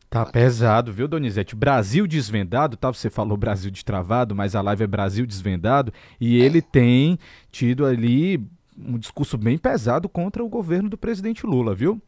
Tá 0.08 0.24
pesado, 0.24 0.92
viu, 0.92 1.08
Donizete? 1.08 1.56
Brasil 1.56 2.06
desvendado, 2.06 2.76
tá? 2.76 2.88
Você 2.88 3.10
falou 3.10 3.36
Brasil 3.36 3.68
destravado, 3.68 4.32
mas 4.32 4.54
a 4.54 4.60
live 4.60 4.84
é 4.84 4.86
Brasil 4.86 5.26
desvendado. 5.26 5.92
E 6.20 6.40
ele 6.40 6.62
tem 6.62 7.18
tido 7.50 7.84
ali 7.84 8.40
um 8.78 8.96
discurso 8.96 9.36
bem 9.36 9.58
pesado 9.58 10.08
contra 10.08 10.44
o 10.44 10.48
governo 10.48 10.88
do 10.88 10.96
presidente 10.96 11.44
Lula, 11.44 11.74
viu? 11.74 12.00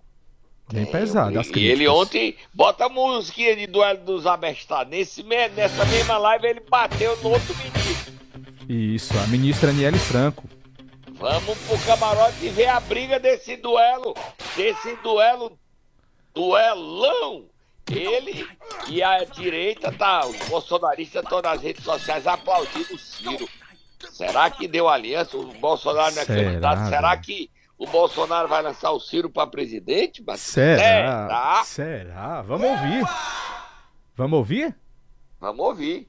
Bem 0.73 0.83
É, 0.83 0.87
pesado. 0.87 1.39
As 1.39 1.49
E 1.49 1.67
ele 1.67 1.87
ontem 1.87 2.37
bota 2.53 2.87
a 2.87 2.89
musiquinha 2.89 3.55
de 3.55 3.67
duelo 3.67 4.05
dos 4.05 4.27
abestados. 4.27 4.91
Nesse, 4.91 5.23
nessa 5.23 5.85
mesma 5.87 6.19
live 6.19 6.47
ele 6.49 6.61
bateu 6.69 7.17
no 7.23 7.31
outro 7.31 7.55
ministro. 7.57 8.13
Isso, 8.69 9.17
a 9.19 9.27
ministra 9.29 9.71
Aniele 9.71 9.99
Franco. 9.99 10.45
Vamos 11.13 11.57
pro 11.59 11.79
camarote 11.87 12.49
ver 12.49 12.67
a 12.67 12.81
briga 12.81 13.19
desse 13.21 13.57
duelo. 13.57 14.15
Desse 14.57 14.97
duelo. 14.97 15.57
Duelão. 16.35 17.45
Ele 17.89 18.47
e 18.89 19.01
a 19.03 19.23
direita, 19.25 19.93
tá? 19.93 20.27
Os 20.27 20.37
bolsonaristas 20.49 21.23
estão 21.23 21.41
nas 21.41 21.63
redes 21.63 21.85
sociais 21.85 22.27
aplaudindo 22.27 22.95
o 22.95 22.99
Ciro. 22.99 23.49
Será 24.11 24.51
que 24.51 24.67
deu 24.67 24.89
aliança? 24.89 25.37
O 25.37 25.47
Bolsonaro 25.55 26.13
não 26.15 26.23
é 26.23 26.25
Será, 26.25 26.45
candidato? 26.45 26.89
Será 26.89 27.17
que 27.17 27.49
o 27.79 27.87
Bolsonaro 27.87 28.49
vai 28.49 28.63
lançar 28.63 28.91
o 28.93 29.01
Ciro 29.01 29.29
para 29.29 29.47
presidente? 29.47 30.23
Mas 30.27 30.41
será? 30.41 30.79
Será? 30.79 31.63
Será? 31.65 32.43
Vamos 32.43 32.69
ouvir. 32.69 33.05
Vamos 34.15 34.39
ouvir? 34.39 34.77
Vamos 35.39 35.67
ouvir. 35.67 36.09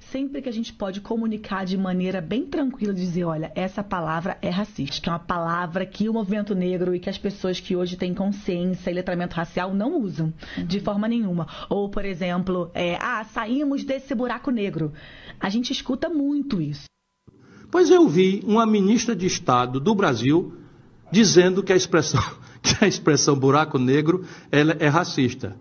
Sempre 0.00 0.42
que 0.42 0.48
a 0.48 0.52
gente 0.52 0.72
pode 0.72 1.00
comunicar 1.00 1.64
de 1.64 1.78
maneira 1.78 2.20
bem 2.20 2.46
tranquila, 2.46 2.92
dizer, 2.92 3.24
olha, 3.24 3.50
essa 3.54 3.82
palavra 3.82 4.36
é 4.42 4.50
racista, 4.50 5.00
que 5.00 5.08
é 5.08 5.12
uma 5.12 5.18
palavra 5.18 5.86
que 5.86 6.10
o 6.10 6.12
movimento 6.12 6.54
negro 6.54 6.94
e 6.94 7.00
que 7.00 7.08
as 7.08 7.16
pessoas 7.16 7.58
que 7.58 7.74
hoje 7.74 7.96
têm 7.96 8.12
consciência 8.12 8.90
e 8.90 8.94
letramento 8.94 9.34
racial 9.34 9.72
não 9.72 9.98
usam 9.98 10.32
de 10.66 10.78
forma 10.80 11.08
nenhuma. 11.08 11.46
Ou, 11.70 11.88
por 11.88 12.04
exemplo, 12.04 12.70
é, 12.74 12.96
ah, 13.00 13.24
saímos 13.24 13.82
desse 13.82 14.14
buraco 14.14 14.50
negro. 14.50 14.92
A 15.40 15.48
gente 15.48 15.72
escuta 15.72 16.08
muito 16.08 16.60
isso. 16.60 16.84
Pois 17.70 17.88
eu 17.88 18.06
vi 18.06 18.42
uma 18.44 18.66
ministra 18.66 19.16
de 19.16 19.26
Estado 19.26 19.80
do 19.80 19.94
Brasil 19.94 20.61
dizendo 21.12 21.62
que 21.62 21.72
a 21.72 21.76
expressão, 21.76 22.22
que 22.62 22.84
a 22.84 22.88
expressão 22.88 23.36
buraco 23.36 23.78
negro 23.78 24.24
ela 24.50 24.74
é 24.80 24.88
racista. 24.88 25.54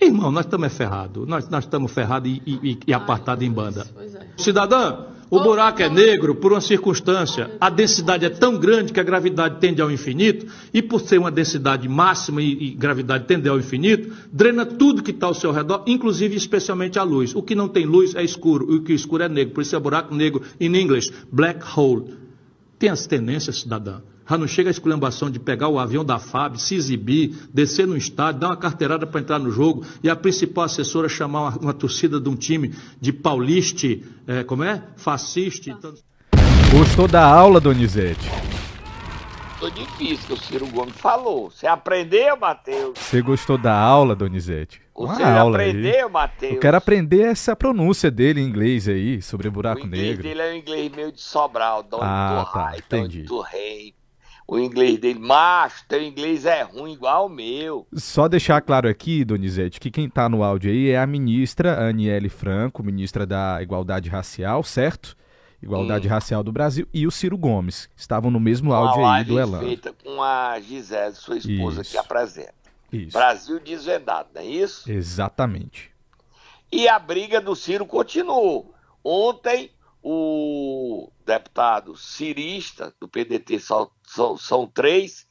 Irmão, 0.00 0.30
nós 0.30 0.44
estamos 0.44 0.74
ferrados. 0.74 1.26
Nós, 1.26 1.48
nós 1.48 1.64
estamos 1.64 1.90
ferrados 1.90 2.30
e, 2.30 2.42
e, 2.46 2.78
e 2.86 2.92
apartados 2.92 3.46
em 3.46 3.50
banda. 3.50 3.86
É. 3.98 4.42
Cidadã, 4.42 5.06
o 5.30 5.40
buraco 5.40 5.82
é 5.82 5.88
negro 5.88 6.34
por 6.34 6.52
uma 6.52 6.60
circunstância. 6.60 7.50
A 7.58 7.70
densidade 7.70 8.24
é 8.24 8.28
tão 8.28 8.58
grande 8.58 8.92
que 8.92 9.00
a 9.00 9.02
gravidade 9.02 9.58
tende 9.58 9.80
ao 9.80 9.90
infinito, 9.90 10.46
e 10.72 10.82
por 10.82 11.00
ser 11.00 11.18
uma 11.18 11.30
densidade 11.30 11.88
máxima 11.88 12.42
e, 12.42 12.52
e 12.52 12.70
gravidade 12.74 13.24
tende 13.24 13.48
ao 13.48 13.58
infinito, 13.58 14.14
drena 14.30 14.66
tudo 14.66 15.02
que 15.02 15.10
está 15.10 15.26
ao 15.26 15.34
seu 15.34 15.50
redor, 15.50 15.82
inclusive 15.86 16.36
especialmente 16.36 16.98
a 16.98 17.02
luz. 17.02 17.34
O 17.34 17.42
que 17.42 17.54
não 17.54 17.68
tem 17.68 17.86
luz 17.86 18.14
é 18.14 18.22
escuro, 18.22 18.72
e 18.72 18.76
o 18.76 18.82
que 18.82 18.92
é 18.92 18.94
escuro 18.94 19.22
é 19.22 19.28
negro. 19.28 19.54
Por 19.54 19.62
isso 19.62 19.74
é 19.74 19.80
buraco 19.80 20.14
negro, 20.14 20.42
em 20.60 20.74
inglês, 20.76 21.10
black 21.32 21.64
hole. 21.74 22.14
Tem 22.78 22.90
as 22.90 23.06
tendências, 23.06 23.60
cidadã. 23.60 24.00
Já 24.28 24.36
não 24.36 24.48
chega 24.48 24.68
a 24.68 24.72
esculhambação 24.72 25.30
de 25.30 25.38
pegar 25.38 25.68
o 25.68 25.78
avião 25.78 26.04
da 26.04 26.18
FAB, 26.18 26.58
se 26.58 26.74
exibir, 26.74 27.48
descer 27.54 27.86
no 27.86 27.96
estádio, 27.96 28.40
dar 28.40 28.48
uma 28.48 28.56
carteirada 28.56 29.06
para 29.06 29.20
entrar 29.20 29.38
no 29.38 29.50
jogo 29.50 29.84
e 30.02 30.10
a 30.10 30.16
principal 30.16 30.64
assessora 30.64 31.08
chamar 31.08 31.40
uma, 31.40 31.58
uma 31.58 31.74
torcida 31.74 32.20
de 32.20 32.28
um 32.28 32.34
time 32.34 32.74
de 33.00 33.12
pauliste, 33.12 34.04
é, 34.26 34.42
como 34.42 34.64
é? 34.64 34.82
Fasciste. 34.96 35.70
Então... 35.70 35.94
Gostou 36.76 37.06
da 37.06 37.24
aula, 37.24 37.60
Donizete? 37.60 38.28
Tô 39.60 39.70
difícil, 39.70 40.26
que 40.26 40.32
o 40.32 40.36
Ciro 40.36 40.66
Gomes 40.66 40.94
falou. 40.96 41.50
Você 41.50 41.66
aprendeu, 41.66 42.36
Matheus? 42.36 42.98
Você 42.98 43.22
gostou 43.22 43.56
da 43.56 43.74
aula, 43.74 44.14
Donizete? 44.14 44.82
Você 44.94 45.22
aula 45.22 45.56
aprendeu, 45.56 46.10
Matheus? 46.10 46.54
Eu 46.54 46.60
quero 46.60 46.76
aprender 46.76 47.22
essa 47.22 47.54
pronúncia 47.54 48.10
dele 48.10 48.40
em 48.40 48.44
inglês 48.44 48.88
aí, 48.88 49.22
sobre 49.22 49.48
buraco 49.48 49.82
o 49.82 49.86
inglês 49.86 50.08
negro. 50.08 50.22
dele 50.24 50.42
é 50.42 50.52
um 50.52 50.56
inglês 50.56 50.92
meio 50.92 51.12
de 51.12 51.22
Sobral, 51.22 51.82
Don 51.82 52.00
ah, 52.02 52.44
do 52.44 52.52
tá, 52.52 52.76
entendi. 52.76 53.22
do 53.22 53.40
rei 53.40 53.94
o 54.46 54.58
inglês 54.58 54.98
dele. 54.98 55.18
Macho, 55.18 55.84
teu 55.88 56.02
inglês 56.02 56.46
é 56.46 56.62
ruim 56.62 56.92
igual 56.92 57.26
o 57.26 57.28
meu. 57.28 57.86
Só 57.94 58.28
deixar 58.28 58.60
claro 58.60 58.88
aqui, 58.88 59.24
Donizete, 59.24 59.80
que 59.80 59.90
quem 59.90 60.08
tá 60.08 60.28
no 60.28 60.42
áudio 60.42 60.70
aí 60.70 60.90
é 60.90 60.98
a 60.98 61.06
ministra 61.06 61.88
Aniele 61.88 62.28
Franco, 62.28 62.82
ministra 62.82 63.26
da 63.26 63.60
Igualdade 63.60 64.08
Racial, 64.08 64.62
certo? 64.62 65.16
Igualdade 65.62 66.06
hum. 66.06 66.10
Racial 66.10 66.44
do 66.44 66.52
Brasil, 66.52 66.86
e 66.92 67.06
o 67.06 67.10
Ciro 67.10 67.36
Gomes. 67.36 67.88
Estavam 67.96 68.30
no 68.30 68.38
mesmo 68.38 68.72
áudio 68.72 69.04
aí 69.04 69.24
do 69.24 69.38
Elan. 69.38 69.60
feita 69.60 69.92
com 70.04 70.22
a 70.22 70.60
Gisele, 70.60 71.14
sua 71.14 71.38
esposa, 71.38 71.82
isso. 71.82 71.90
que 71.90 71.98
apresenta. 71.98 72.54
Isso. 72.92 73.16
Brasil 73.16 73.58
desvendado, 73.58 74.28
não 74.34 74.42
é 74.42 74.44
isso? 74.44 74.90
Exatamente. 74.90 75.90
E 76.70 76.88
a 76.88 76.98
briga 76.98 77.40
do 77.40 77.56
Ciro 77.56 77.86
continuou. 77.86 78.74
Ontem, 79.02 79.70
o 80.02 81.10
deputado 81.24 81.96
cirista 81.96 82.94
do 83.00 83.08
PDT 83.08 83.58
são, 83.60 83.90
são, 84.06 84.36
são 84.36 84.66
três, 84.66 85.26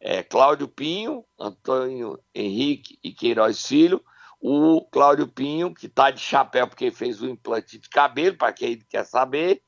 é, 0.00 0.22
Cláudio 0.22 0.68
Pinho, 0.68 1.24
Antônio 1.38 2.18
Henrique 2.34 2.98
e 3.02 3.12
Queiroz 3.12 3.66
Filho, 3.66 4.02
o 4.40 4.82
Cláudio 4.90 5.26
Pinho, 5.26 5.74
que 5.74 5.86
está 5.86 6.10
de 6.10 6.20
chapéu 6.20 6.68
porque 6.68 6.90
fez 6.90 7.20
o 7.20 7.28
implante 7.28 7.78
de 7.78 7.88
cabelo, 7.88 8.36
para 8.36 8.52
quem 8.52 8.78
quer 8.88 9.04
saber, 9.04 9.62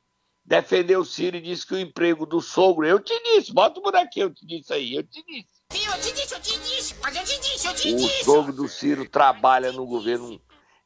defendeu 0.45 1.01
o 1.01 1.05
Ciro 1.05 1.37
e 1.37 1.41
disse 1.41 1.67
que 1.67 1.75
o 1.75 1.81
emprego 1.81 2.27
do 2.27 2.41
sogro, 2.41 2.87
eu 2.87 3.01
te 3.01 3.15
disse, 3.23 3.53
bota 3.53 3.81
o 3.81 3.83
bonequinho, 3.83 4.27
eu 4.27 4.35
te 4.35 4.47
disse 4.47 4.73
aí, 4.73 4.95
eu 4.95 5.03
te 5.03 5.25
disse. 5.25 5.61
Eu 5.73 6.01
te 6.01 6.13
disse, 6.13 6.35
eu 6.35 6.41
te 6.41 6.59
disse, 6.59 6.95
mas 7.01 7.17
eu 7.17 7.25
te 7.25 7.41
disse, 7.41 7.67
eu 7.67 7.75
te 7.75 7.95
disse. 7.95 8.23
O 8.23 8.25
sogro 8.25 8.53
do 8.53 8.69
Ciro 8.69 9.09
trabalha 9.09 9.73
no 9.73 9.87
governo 9.87 10.41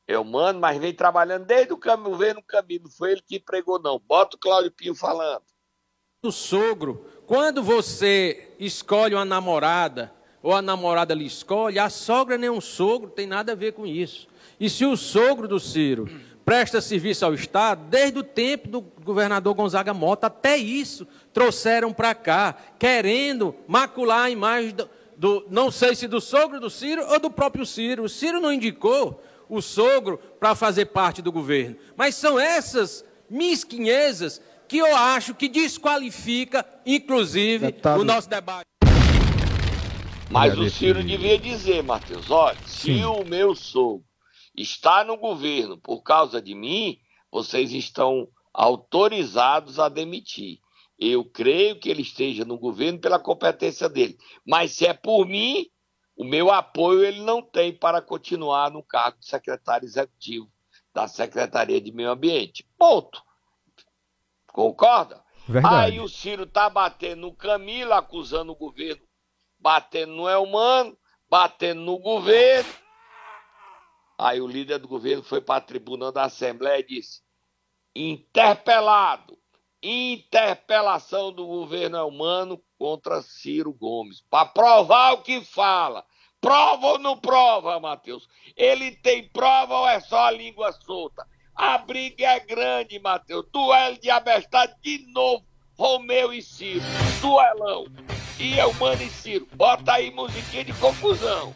eu 0.06 0.22
mando, 0.22 0.60
mas 0.60 0.78
vem 0.78 0.92
trabalhando 0.92 1.46
desde 1.46 1.72
o 1.72 1.78
caminho, 1.78 2.16
vem 2.16 2.34
no 2.34 2.42
caminho. 2.42 2.82
Não 2.84 2.90
foi 2.90 3.12
ele 3.12 3.22
que 3.26 3.40
pregou, 3.40 3.78
não. 3.78 3.98
Bota 3.98 4.36
o 4.36 4.38
Cláudio 4.38 4.70
Pinho 4.70 4.94
falando. 4.94 5.42
O 6.22 6.30
sogro, 6.30 7.06
quando 7.26 7.62
você 7.62 8.54
escolhe 8.58 9.14
uma 9.14 9.24
namorada, 9.24 10.12
ou 10.42 10.54
a 10.54 10.60
namorada 10.60 11.14
lhe 11.14 11.24
escolhe, 11.24 11.78
a 11.78 11.88
sogra 11.88 12.36
nem 12.36 12.50
um 12.50 12.60
sogro 12.60 13.10
tem 13.10 13.26
nada 13.26 13.52
a 13.52 13.54
ver 13.54 13.72
com 13.72 13.86
isso. 13.86 14.28
E 14.60 14.68
se 14.68 14.84
o 14.84 14.96
sogro 14.96 15.48
do 15.48 15.58
Ciro 15.58 16.08
presta 16.44 16.80
serviço 16.80 17.24
ao 17.24 17.32
Estado, 17.32 17.88
desde 17.88 18.18
o 18.18 18.22
tempo 18.22 18.68
do 18.68 18.82
governador 18.82 19.54
Gonzaga 19.54 19.94
Mota, 19.94 20.26
até 20.26 20.56
isso 20.58 21.06
trouxeram 21.32 21.92
para 21.94 22.14
cá, 22.14 22.54
querendo 22.78 23.54
macular 23.66 24.26
a 24.26 24.30
imagem 24.30 24.74
do, 24.74 24.90
do, 25.16 25.46
não 25.50 25.70
sei 25.70 25.94
se 25.94 26.06
do 26.06 26.20
sogro 26.20 26.60
do 26.60 26.68
Ciro 26.68 27.06
ou 27.08 27.18
do 27.18 27.30
próprio 27.30 27.64
Ciro. 27.64 28.04
O 28.04 28.08
Ciro 28.08 28.40
não 28.40 28.52
indicou 28.52 29.22
o 29.48 29.60
sogro 29.60 30.18
para 30.38 30.54
fazer 30.54 30.86
parte 30.86 31.22
do 31.22 31.32
governo. 31.32 31.76
Mas 31.96 32.14
são 32.14 32.38
essas 32.38 33.04
mesquinhezas 33.28 34.40
que 34.68 34.78
eu 34.78 34.96
acho 34.96 35.34
que 35.34 35.48
desqualifica, 35.48 36.64
inclusive, 36.86 37.66
Deputado. 37.66 38.00
o 38.00 38.04
nosso 38.04 38.28
debate. 38.28 38.66
Mas 40.30 40.58
o 40.58 40.68
Ciro 40.68 41.02
devia 41.02 41.38
dizer, 41.38 41.82
Matheus, 41.82 42.30
olha, 42.30 42.58
Sim. 42.66 42.98
se 42.98 43.04
o 43.04 43.24
meu 43.24 43.54
sogro 43.54 44.04
está 44.56 45.04
no 45.04 45.16
governo 45.16 45.78
por 45.78 46.02
causa 46.02 46.40
de 46.40 46.54
mim, 46.54 46.98
vocês 47.30 47.72
estão 47.72 48.28
autorizados 48.52 49.78
a 49.78 49.88
demitir. 49.88 50.58
Eu 50.98 51.24
creio 51.24 51.78
que 51.78 51.88
ele 51.88 52.02
esteja 52.02 52.44
no 52.44 52.56
governo 52.56 52.98
pela 53.00 53.18
competência 53.18 53.88
dele. 53.88 54.16
Mas 54.46 54.72
se 54.72 54.86
é 54.86 54.94
por 54.94 55.26
mim, 55.26 55.66
o 56.16 56.24
meu 56.24 56.50
apoio 56.50 57.04
ele 57.04 57.20
não 57.22 57.42
tem 57.42 57.72
para 57.72 58.00
continuar 58.00 58.70
no 58.70 58.82
cargo 58.82 59.18
de 59.18 59.26
secretário 59.26 59.86
executivo 59.86 60.50
da 60.92 61.08
Secretaria 61.08 61.80
de 61.80 61.90
Meio 61.90 62.10
Ambiente. 62.10 62.68
Ponto. 62.78 63.22
Concorda? 64.46 65.24
Verdade. 65.48 65.92
Aí 65.92 66.00
o 66.00 66.08
Ciro 66.08 66.46
tá 66.46 66.70
batendo 66.70 67.22
no 67.22 67.34
Camilo, 67.34 67.92
acusando 67.92 68.52
o 68.52 68.56
governo, 68.56 69.02
batendo 69.58 70.12
no 70.12 70.28
Elmano, 70.28 70.96
batendo 71.28 71.80
no 71.80 71.98
governo. 71.98 72.72
Aí 74.16 74.40
o 74.40 74.46
líder 74.46 74.78
do 74.78 74.86
governo 74.86 75.24
foi 75.24 75.40
para 75.40 75.56
a 75.56 75.60
tribuna 75.60 76.12
da 76.12 76.24
Assembleia 76.24 76.78
e 76.78 76.86
disse: 76.86 77.20
interpelado, 77.94 79.36
interpelação 79.84 81.30
do 81.30 81.46
governo 81.46 81.98
Elmano 81.98 82.60
contra 82.78 83.20
Ciro 83.20 83.72
Gomes, 83.72 84.22
para 84.30 84.46
provar 84.46 85.12
o 85.12 85.22
que 85.22 85.40
fala. 85.42 86.04
Prova 86.40 86.86
ou 86.88 86.98
não 86.98 87.16
prova, 87.16 87.78
Matheus? 87.78 88.28
Ele 88.56 88.92
tem 88.92 89.28
prova 89.28 89.78
ou 89.78 89.88
é 89.88 90.00
só 90.00 90.26
a 90.26 90.30
língua 90.30 90.72
solta? 90.72 91.26
A 91.54 91.78
briga 91.78 92.26
é 92.26 92.40
grande, 92.40 92.98
Matheus. 92.98 93.46
Duelo 93.52 93.98
de 93.98 94.10
abestade 94.10 94.74
de 94.82 95.06
novo. 95.12 95.44
Romeu 95.78 96.32
e 96.32 96.42
Ciro. 96.42 96.84
Duelão. 97.20 97.86
E 98.38 98.58
eu, 98.58 98.72
mano 98.74 99.02
e 99.02 99.08
Ciro. 99.08 99.48
Bota 99.54 99.94
aí 99.94 100.10
musiquinha 100.10 100.64
de 100.64 100.72
confusão. 100.74 101.54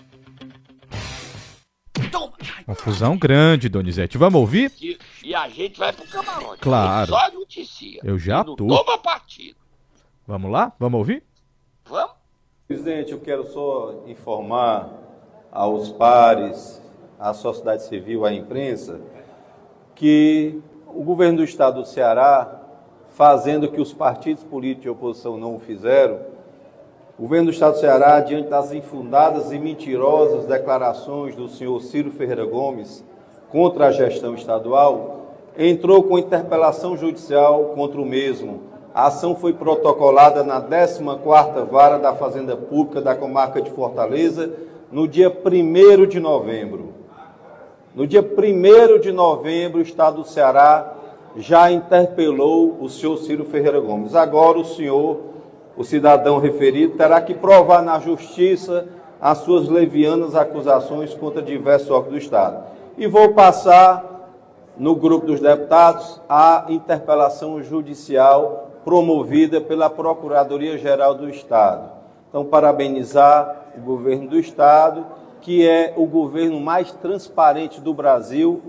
Confusão 2.67 3.17
grande, 3.17 3.69
Donizete. 3.69 4.19
Vamos 4.19 4.41
ouvir? 4.41 4.73
E, 4.81 4.99
e 5.25 5.35
a 5.35 5.49
gente 5.49 5.79
vai 5.79 5.93
pro 5.93 6.07
camarote. 6.07 6.61
Claro. 6.61 7.11
Só 7.11 7.33
noticia. 7.33 8.01
Eu 8.05 8.19
já 8.19 8.45
tô. 8.45 8.57
Toma 8.57 8.99
partido. 8.99 9.57
Vamos 10.27 10.51
lá? 10.51 10.73
Vamos 10.79 10.99
ouvir? 10.99 11.23
Vamos. 11.87 12.13
Presidente, 12.67 13.13
eu 13.13 13.21
quero 13.21 13.47
só 13.47 14.05
informar 14.07 14.91
aos 15.51 15.91
pares, 15.91 16.83
à 17.19 17.33
sociedade 17.33 17.85
civil, 17.85 18.27
à 18.27 18.33
imprensa, 18.33 19.01
que 19.95 20.61
o 20.87 21.03
governo 21.03 21.39
do 21.39 21.45
estado 21.45 21.81
do 21.81 21.89
Ceará, 21.89 22.61
fazendo 23.11 23.65
o 23.65 23.73
que 23.73 23.81
os 23.81 23.93
partidos 23.93 24.45
políticos 24.45 24.83
de 24.83 24.89
oposição 24.91 25.39
não 25.39 25.59
fizeram, 25.59 26.21
o 27.19 27.23
governo 27.23 27.47
do 27.47 27.53
estado 27.53 27.73
do 27.73 27.81
Ceará, 27.81 28.21
diante 28.21 28.49
das 28.49 28.73
infundadas 28.73 29.51
e 29.51 29.59
mentirosas 29.59 30.47
declarações 30.47 31.35
do 31.35 31.49
senhor 31.49 31.81
Ciro 31.83 32.13
Ferreira 32.13 32.45
Gomes 32.47 33.05
contra 33.51 33.87
a 33.87 33.91
gestão 33.91 34.37
estadual, 34.37 35.35
entrou 35.59 36.05
com 36.05 36.17
interpelação 36.17 36.97
judicial 36.97 37.73
contra 37.75 38.01
o 38.01 38.07
mesmo, 38.07 38.61
a 38.95 39.07
ação 39.09 39.35
foi 39.35 39.53
protocolada 39.53 40.45
na 40.45 40.61
14ª 40.61 41.67
Vara 41.67 41.99
da 41.99 42.15
Fazenda 42.15 42.57
Pública 42.57 43.01
da 43.01 43.17
comarca 43.17 43.61
de 43.61 43.71
Fortaleza 43.73 44.53
no 44.91 45.09
dia 45.09 45.29
1 45.29 46.07
de 46.07 46.21
novembro. 46.21 46.95
No 47.97 48.07
dia 48.07 48.23
1 48.23 49.01
de 49.01 49.11
novembro, 49.11 49.81
o 49.81 49.83
Estado 49.83 50.23
do 50.23 50.29
Ceará 50.29 50.95
já 51.37 51.71
interpelou 51.71 52.77
o 52.81 52.89
senhor 52.89 53.17
Ciro 53.19 53.45
Ferreira 53.45 53.81
Gomes. 53.81 54.15
Agora 54.15 54.59
o 54.59 54.65
senhor 54.65 55.38
o 55.79 55.85
cidadão 55.85 56.41
referido 56.41 56.97
terá 56.97 57.21
que 57.21 57.33
provar 57.33 57.83
na 57.83 58.01
justiça 58.01 58.89
as 59.21 59.39
suas 59.39 59.69
levianas 59.69 60.35
acusações 60.35 61.15
contra 61.15 61.41
diversos 61.41 61.89
órgãos 61.89 62.11
do 62.11 62.19
Estado. 62.19 62.65
E 62.97 63.07
vou 63.07 63.33
passar 63.33 64.29
no 64.77 64.97
grupo 64.97 65.27
dos 65.27 65.39
deputados 65.39 66.21
a 66.29 66.67
interpelação 66.69 67.63
judicial 67.63 68.71
promovida 68.85 69.61
pela 69.61 69.89
Procuradoria-Geral 69.89 71.15
do 71.15 71.31
Estado. 71.31 71.93
Então, 72.29 72.45
parabenizar 72.45 73.69
o 73.77 73.81
governo 73.81 74.31
do 74.31 74.39
Estado, 74.39 75.07
que 75.41 75.65
é 75.67 75.95
o 75.97 76.07
governo 76.07 76.59
mais 76.61 76.91
transparente 76.91 77.81
do 77.81 77.95
Brasil, 77.95 78.61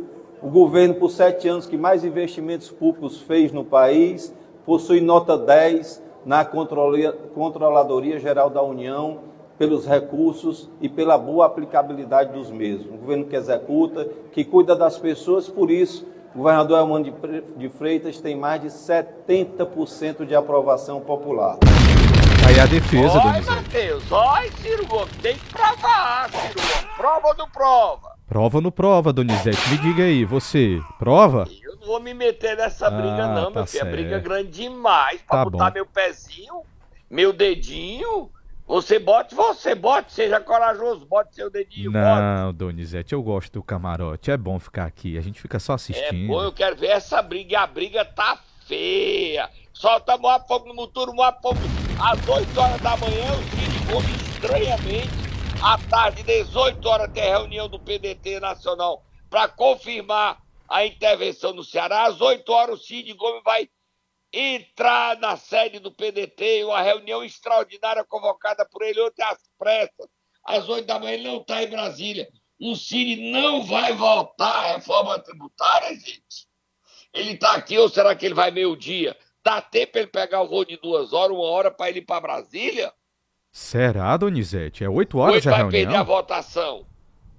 o 0.43 0.47
governo, 0.47 0.93
por 0.93 1.09
sete 1.09 1.47
anos, 1.47 1.65
que 1.65 1.75
mais 1.75 2.05
investimentos 2.05 2.69
públicos 2.69 3.19
fez 3.19 3.51
no 3.51 3.63
país, 3.63 4.31
possui 4.63 5.01
nota 5.01 5.35
10 5.35 6.08
na 6.25 6.45
Controladoria 6.45 8.19
Geral 8.19 8.49
da 8.49 8.61
União 8.61 9.19
pelos 9.57 9.85
recursos 9.85 10.69
e 10.79 10.87
pela 10.87 11.17
boa 11.17 11.45
aplicabilidade 11.45 12.31
dos 12.31 12.49
mesmos. 12.49 12.93
Um 12.93 12.97
governo 12.97 13.25
que 13.25 13.35
executa, 13.35 14.07
que 14.31 14.45
cuida 14.45 14.75
das 14.75 14.97
pessoas, 14.97 15.49
por 15.49 15.69
isso, 15.69 16.07
o 16.33 16.37
governador 16.37 16.79
Armando 16.79 17.13
de 17.57 17.69
Freitas 17.69 18.21
tem 18.21 18.35
mais 18.35 18.61
de 18.61 18.67
70% 18.67 20.25
de 20.25 20.33
aprovação 20.35 21.01
popular. 21.01 21.57
Aí 22.47 22.59
a 22.59 22.65
defesa, 22.65 23.19
Oi. 23.19 23.41
Matheus, 23.41 24.11
oi, 24.11 24.51
Ciro 24.61 24.85
Gomes, 24.87 25.15
tem 25.21 25.35
que 25.35 25.45
provar, 25.51 26.29
Ciro 26.29 26.53
Gomes. 26.55 26.95
Prova 26.97 27.27
ou 27.27 27.35
não 27.37 27.49
prova? 27.49 28.09
Prova 28.27 28.57
ou 28.57 28.61
não 28.61 28.71
prova, 28.71 29.13
Donizete? 29.13 29.69
Me 29.69 29.77
diga 29.77 30.03
aí, 30.03 30.23
você 30.23 30.79
prova? 30.97 31.47
Eu 31.61 31.68
vou 31.89 31.99
me 31.99 32.13
meter 32.13 32.55
nessa 32.55 32.87
briga, 32.91 33.23
Ah, 33.25 33.33
não, 33.33 33.51
tá 33.51 33.59
meu 33.61 33.65
filho. 33.65 33.81
É 33.87 33.91
briga 33.91 34.09
certo. 34.11 34.23
grande 34.23 34.49
demais. 34.51 35.21
Pra 35.23 35.37
Tá 35.39 35.43
botar 35.49 35.65
bom. 35.69 35.73
meu 35.73 35.85
pezinho, 35.87 36.61
meu 37.09 37.33
dedinho. 37.33 38.29
Você 38.67 38.99
bote, 38.99 39.33
você 39.33 39.73
bote, 39.73 40.13
seja 40.13 40.39
corajoso, 40.39 41.03
bote 41.07 41.33
seu 41.33 41.49
dedinho, 41.49 41.91
bote. 41.91 42.03
Não, 42.05 42.53
Donizete, 42.53 43.13
eu 43.13 43.23
gosto 43.23 43.51
do 43.53 43.63
camarote. 43.63 44.29
É 44.29 44.37
bom 44.37 44.59
ficar 44.59 44.85
aqui. 44.85 45.17
A 45.17 45.21
gente 45.21 45.41
fica 45.41 45.57
só 45.59 45.73
É 45.73 45.75
assistindo. 45.75 46.27
bom, 46.27 46.43
eu 46.43 46.51
quero 46.51 46.75
ver 46.75 46.89
essa 46.91 47.19
briga. 47.23 47.53
E 47.53 47.55
a 47.55 47.65
briga 47.65 48.05
tá 48.05 48.37
feia. 48.67 49.49
Solta 49.73 50.15
Moab 50.19 50.47
Fogo 50.47 50.67
no 50.67 50.75
Muturo, 50.75 51.11
Moab 51.11 51.41
Fogo. 51.41 51.57
Às 51.99 52.27
8 52.29 52.59
horas 52.61 52.79
da 52.81 52.95
manhã, 52.97 53.31
o 53.33 53.43
Cid 53.49 53.91
Gomes, 53.91 54.21
estranhamente, 54.29 55.09
à 55.63 55.77
tarde, 55.89 56.21
18 56.21 56.87
horas, 56.87 57.11
tem 57.11 57.23
reunião 57.23 57.67
do 57.67 57.79
PDT 57.79 58.39
Nacional 58.39 59.03
para 59.31 59.47
confirmar 59.47 60.37
a 60.69 60.85
intervenção 60.85 61.53
no 61.53 61.63
Ceará. 61.63 62.05
Às 62.05 62.21
8 62.21 62.49
horas, 62.51 62.79
o 62.79 62.83
Cid 62.83 63.11
Gomes 63.13 63.41
vai 63.43 63.67
entrar 64.31 65.17
na 65.17 65.35
sede 65.35 65.79
do 65.79 65.91
PDT, 65.91 66.63
uma 66.63 66.81
reunião 66.81 67.23
extraordinária 67.23 68.03
convocada 68.03 68.63
por 68.69 68.83
ele 68.83 69.01
ontem 69.01 69.23
às 69.23 69.39
pressas. 69.57 70.07
Às 70.45 70.69
8 70.69 70.85
da 70.85 70.99
manhã, 70.99 71.13
ele 71.13 71.27
não 71.27 71.37
está 71.37 71.63
em 71.63 71.67
Brasília. 71.67 72.29
O 72.61 72.75
Cid 72.75 73.31
não 73.31 73.63
vai 73.63 73.93
votar 73.93 74.55
a 74.65 74.73
reforma 74.75 75.17
tributária, 75.19 75.95
gente. 75.95 76.47
Ele 77.13 77.31
está 77.31 77.55
aqui 77.55 77.77
ou 77.77 77.89
será 77.89 78.15
que 78.15 78.25
ele 78.25 78.35
vai 78.35 78.51
meio-dia? 78.51 79.17
Dá 79.43 79.61
tempo 79.61 79.97
ele 79.97 80.07
pegar 80.07 80.41
o 80.41 80.47
voo 80.47 80.63
de 80.65 80.77
duas 80.77 81.11
horas, 81.11 81.35
uma 81.35 81.45
hora 81.45 81.71
para 81.71 81.89
ele 81.89 81.99
ir 81.99 82.05
para 82.05 82.21
Brasília? 82.21 82.93
Será, 83.51 84.15
Donizete? 84.15 84.83
É 84.83 84.89
8 84.89 85.17
Ou 85.17 85.23
horas 85.23 85.47
a 85.47 85.49
vai 85.51 85.59
perder 85.61 85.77
a 85.77 85.81
reunião? 85.81 86.05
votação? 86.05 86.85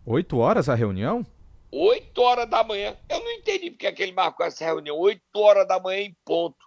8 0.05 0.39
horas 0.39 0.69
a 0.69 0.75
reunião? 0.75 1.25
8 1.73 2.21
horas 2.21 2.49
da 2.49 2.65
manhã. 2.65 2.99
Eu 3.09 3.21
não 3.21 3.31
entendi 3.33 3.71
porque 3.71 3.87
é 3.87 3.93
que 3.93 4.03
ele 4.03 4.13
marcou 4.13 4.45
essa 4.45 4.65
reunião. 4.65 4.99
8 4.99 5.23
horas 5.37 5.69
da 5.69 5.79
manhã 5.79 6.01
em 6.01 6.17
ponto. 6.25 6.59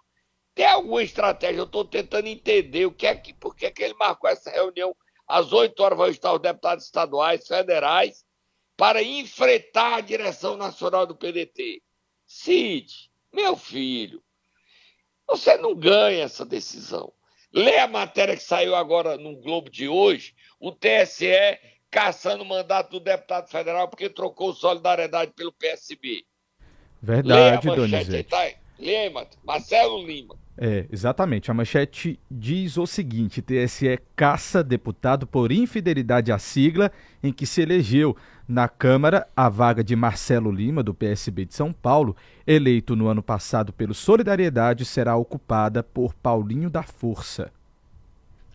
Tem 0.54 0.66
alguma 0.66 1.02
estratégia? 1.02 1.58
Eu 1.58 1.64
estou 1.64 1.84
tentando 1.84 2.28
entender 2.28 2.86
o 2.86 2.92
que 2.92 3.06
é 3.06 3.14
que, 3.14 3.34
por 3.34 3.54
que 3.54 3.66
é 3.66 3.70
que 3.70 3.82
ele 3.82 3.94
marcou 3.94 4.30
essa 4.30 4.50
reunião. 4.50 4.94
Às 5.26 5.52
8 5.52 5.78
horas 5.82 5.98
vão 5.98 6.08
estar 6.08 6.32
os 6.32 6.40
deputados 6.40 6.84
estaduais, 6.84 7.46
federais, 7.46 8.24
para 8.76 9.02
enfrentar 9.02 9.96
a 9.96 10.00
direção 10.00 10.56
nacional 10.56 11.06
do 11.06 11.16
PDT. 11.16 11.82
Cid, 12.26 13.10
meu 13.32 13.56
filho, 13.56 14.22
você 15.26 15.56
não 15.56 15.74
ganha 15.74 16.24
essa 16.24 16.44
decisão. 16.44 17.12
Lê 17.52 17.78
a 17.78 17.86
matéria 17.86 18.36
que 18.36 18.42
saiu 18.42 18.74
agora 18.74 19.16
no 19.16 19.36
Globo 19.36 19.70
de 19.70 19.88
hoje, 19.88 20.34
o 20.58 20.72
TSE 20.72 21.58
caçando 21.94 22.42
o 22.42 22.46
mandato 22.46 22.90
do 22.90 22.98
deputado 22.98 23.48
federal 23.48 23.86
porque 23.86 24.10
trocou 24.10 24.52
solidariedade 24.52 25.30
pelo 25.30 25.52
PSB. 25.52 26.24
Verdade, 27.00 27.68
Donizete. 27.68 28.28
tá? 28.28 28.38
Matheus. 29.12 29.38
Marcelo 29.44 30.04
Lima. 30.04 30.34
É, 30.58 30.86
exatamente. 30.90 31.52
A 31.52 31.54
manchete 31.54 32.18
diz 32.28 32.76
o 32.76 32.86
seguinte: 32.86 33.40
TSE 33.40 33.96
caça 34.16 34.64
deputado 34.64 35.24
por 35.24 35.52
infidelidade 35.52 36.32
à 36.32 36.38
sigla 36.38 36.90
em 37.22 37.32
que 37.32 37.46
se 37.46 37.62
elegeu 37.62 38.16
na 38.48 38.68
Câmara 38.68 39.28
a 39.36 39.48
vaga 39.48 39.84
de 39.84 39.94
Marcelo 39.94 40.50
Lima, 40.50 40.82
do 40.82 40.92
PSB 40.92 41.44
de 41.44 41.54
São 41.54 41.72
Paulo, 41.72 42.16
eleito 42.44 42.96
no 42.96 43.06
ano 43.06 43.22
passado 43.22 43.72
pelo 43.72 43.94
Solidariedade, 43.94 44.84
será 44.84 45.16
ocupada 45.16 45.82
por 45.82 46.12
Paulinho 46.14 46.68
da 46.68 46.82
Força. 46.82 47.52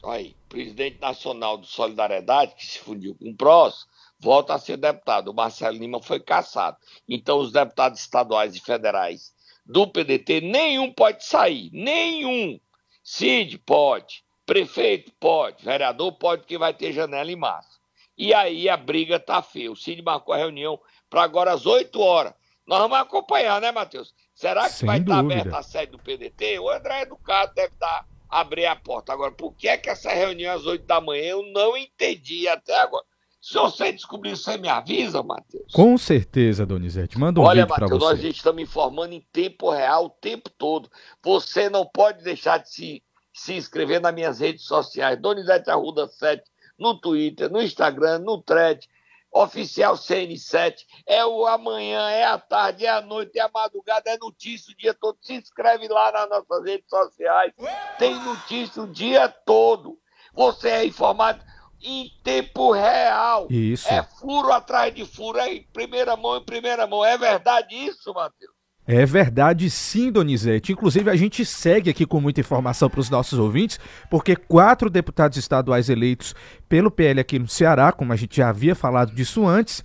Aí, 0.04 0.36
presidente 0.50 1.00
nacional 1.00 1.58
do 1.58 1.66
Solidariedade, 1.66 2.56
que 2.56 2.66
se 2.66 2.80
fundiu 2.80 3.16
com 3.16 3.30
o 3.30 3.36
PROS, 3.36 3.86
volta 4.20 4.56
a 4.56 4.60
ser 4.60 4.78
deputado. 4.78 5.30
O 5.30 5.34
Marcelo 5.34 5.78
Lima 5.78 6.02
foi 6.02 6.20
caçado. 6.20 6.76
Então, 7.08 7.40
os 7.40 7.52
deputados 7.52 8.00
estaduais 8.00 8.56
e 8.56 8.60
federais 8.60 9.32
do 9.66 9.88
PDT, 9.88 10.42
nenhum 10.42 10.92
pode 10.92 11.24
sair. 11.24 11.70
Nenhum. 11.72 12.60
Cid 13.04 13.60
pode. 13.60 14.24
Prefeito 14.46 15.12
pode. 15.20 15.64
Vereador 15.64 16.12
pode, 16.14 16.42
porque 16.42 16.58
vai 16.58 16.74
ter 16.74 16.92
janela 16.92 17.32
em 17.32 17.36
março. 17.36 17.80
E 18.18 18.34
aí 18.34 18.68
a 18.68 18.76
briga 18.76 19.20
tá 19.20 19.42
feia. 19.42 19.72
O 19.72 19.76
Cid 19.76 20.02
marcou 20.02 20.34
a 20.34 20.38
reunião 20.38 20.80
para 21.10 21.22
agora 21.22 21.54
às 21.54 21.66
8 21.66 22.02
horas. 22.02 22.34
Nós 22.66 22.80
vamos 22.80 22.98
acompanhar, 22.98 23.62
né, 23.62 23.72
Matheus? 23.72 24.14
Será 24.34 24.64
que 24.64 24.76
Sem 24.76 24.88
vai 24.88 25.00
estar 25.00 25.22
dúvida. 25.22 25.42
aberta 25.42 25.58
a 25.58 25.64
sede 25.64 25.92
do 25.92 26.00
PDT? 26.00 26.60
O 26.60 26.70
André 26.70 27.02
Educado 27.02 27.54
deve 27.54 27.74
estar 27.74 28.06
abrir 28.30 28.66
a 28.66 28.76
porta. 28.76 29.12
Agora, 29.12 29.32
por 29.32 29.54
que 29.54 29.68
é 29.68 29.78
que 29.78 29.90
essa 29.90 30.12
reunião 30.12 30.56
às 30.56 30.66
8 30.66 30.86
da 30.86 31.02
manhã 31.02 31.24
eu 31.24 31.44
não 31.52 31.76
entendi 31.76 32.48
até 32.48 32.80
agora? 32.80 33.04
Se 33.42 33.54
você 33.54 33.92
descobrir, 33.94 34.36
você 34.36 34.58
me 34.58 34.68
avisa, 34.68 35.24
Matheus. 35.24 35.72
Com 35.72 35.98
certeza, 35.98 36.66
Donizete. 36.66 37.18
Manda 37.18 37.40
um 37.40 37.44
Olha, 37.44 37.64
vídeo 37.64 37.74
para 37.74 37.84
Matheus, 37.86 38.02
nós 38.02 38.20
você. 38.20 38.28
estamos 38.28 38.62
informando 38.62 39.14
em 39.14 39.26
tempo 39.32 39.72
real 39.72 40.06
o 40.06 40.10
tempo 40.10 40.50
todo. 40.50 40.90
Você 41.24 41.70
não 41.70 41.86
pode 41.86 42.22
deixar 42.22 42.58
de 42.58 42.70
se, 42.70 43.04
se 43.34 43.54
inscrever 43.54 44.02
nas 44.02 44.14
minhas 44.14 44.40
redes 44.40 44.66
sociais. 44.66 45.20
Donizete 45.20 45.70
Arruda 45.70 46.08
7, 46.08 46.44
no 46.78 47.00
Twitter, 47.00 47.50
no 47.50 47.62
Instagram, 47.62 48.20
no 48.20 48.42
Thread, 48.42 48.88
oficial 49.32 49.96
CN7. 49.96 50.76
É 51.06 51.26
o 51.26 51.46
amanhã, 51.46 52.10
é 52.10 52.26
a 52.26 52.38
tarde, 52.38 52.86
é 52.86 52.90
a 52.90 53.02
noite, 53.02 53.38
é 53.38 53.42
a 53.42 53.50
madrugada, 53.54 54.10
é 54.10 54.18
notícia 54.18 54.74
o 54.74 54.78
dia 54.78 54.94
todo. 54.94 55.18
Se 55.22 55.34
inscreve 55.34 55.88
lá 55.88 56.12
nas 56.12 56.30
nossas 56.30 56.66
redes 56.66 56.90
sociais. 56.90 57.54
Tem 57.98 58.16
notícia 58.16 58.82
o 58.82 58.88
dia 58.88 59.28
todo. 59.30 59.98
Você 60.34 60.70
é 60.70 60.86
informado 60.86 61.44
em 61.82 62.12
tempo 62.24 62.72
real. 62.72 63.48
Isso. 63.50 63.88
É 63.88 64.04
furo 64.04 64.52
atrás 64.52 64.94
de 64.94 65.06
furo, 65.06 65.40
é 65.40 65.54
em 65.54 65.64
primeira 65.64 66.16
mão, 66.16 66.38
em 66.38 66.44
primeira 66.44 66.86
mão. 66.86 67.04
É 67.04 67.18
verdade 67.18 67.76
isso, 67.76 68.14
Matheus? 68.14 68.59
É 68.92 69.06
verdade 69.06 69.70
sim, 69.70 70.12
Donizete. 70.12 70.72
Inclusive, 70.72 71.12
a 71.12 71.16
gente 71.16 71.46
segue 71.46 71.92
aqui 71.92 72.08
com 72.08 72.20
muita 72.20 72.40
informação 72.40 72.90
para 72.90 73.00
os 73.00 73.08
nossos 73.08 73.38
ouvintes, 73.38 73.80
porque 74.10 74.36
quatro 74.36 74.90
deputados 74.90 75.38
estaduais 75.38 75.90
eleitos 75.90 76.34
pelo 76.68 76.90
PL 76.90 77.20
aqui 77.20 77.38
no 77.38 77.48
Ceará, 77.48 77.92
como 77.92 78.12
a 78.12 78.16
gente 78.16 78.38
já 78.38 78.50
havia 78.50 78.74
falado 78.74 79.14
disso 79.14 79.46
antes, 79.46 79.84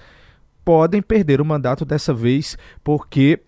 podem 0.65 1.03
perder 1.03 1.39
o 1.39 1.45
mandato 1.45 1.85
dessa 1.85 2.15
vez, 2.15 2.57
porque 2.83 3.43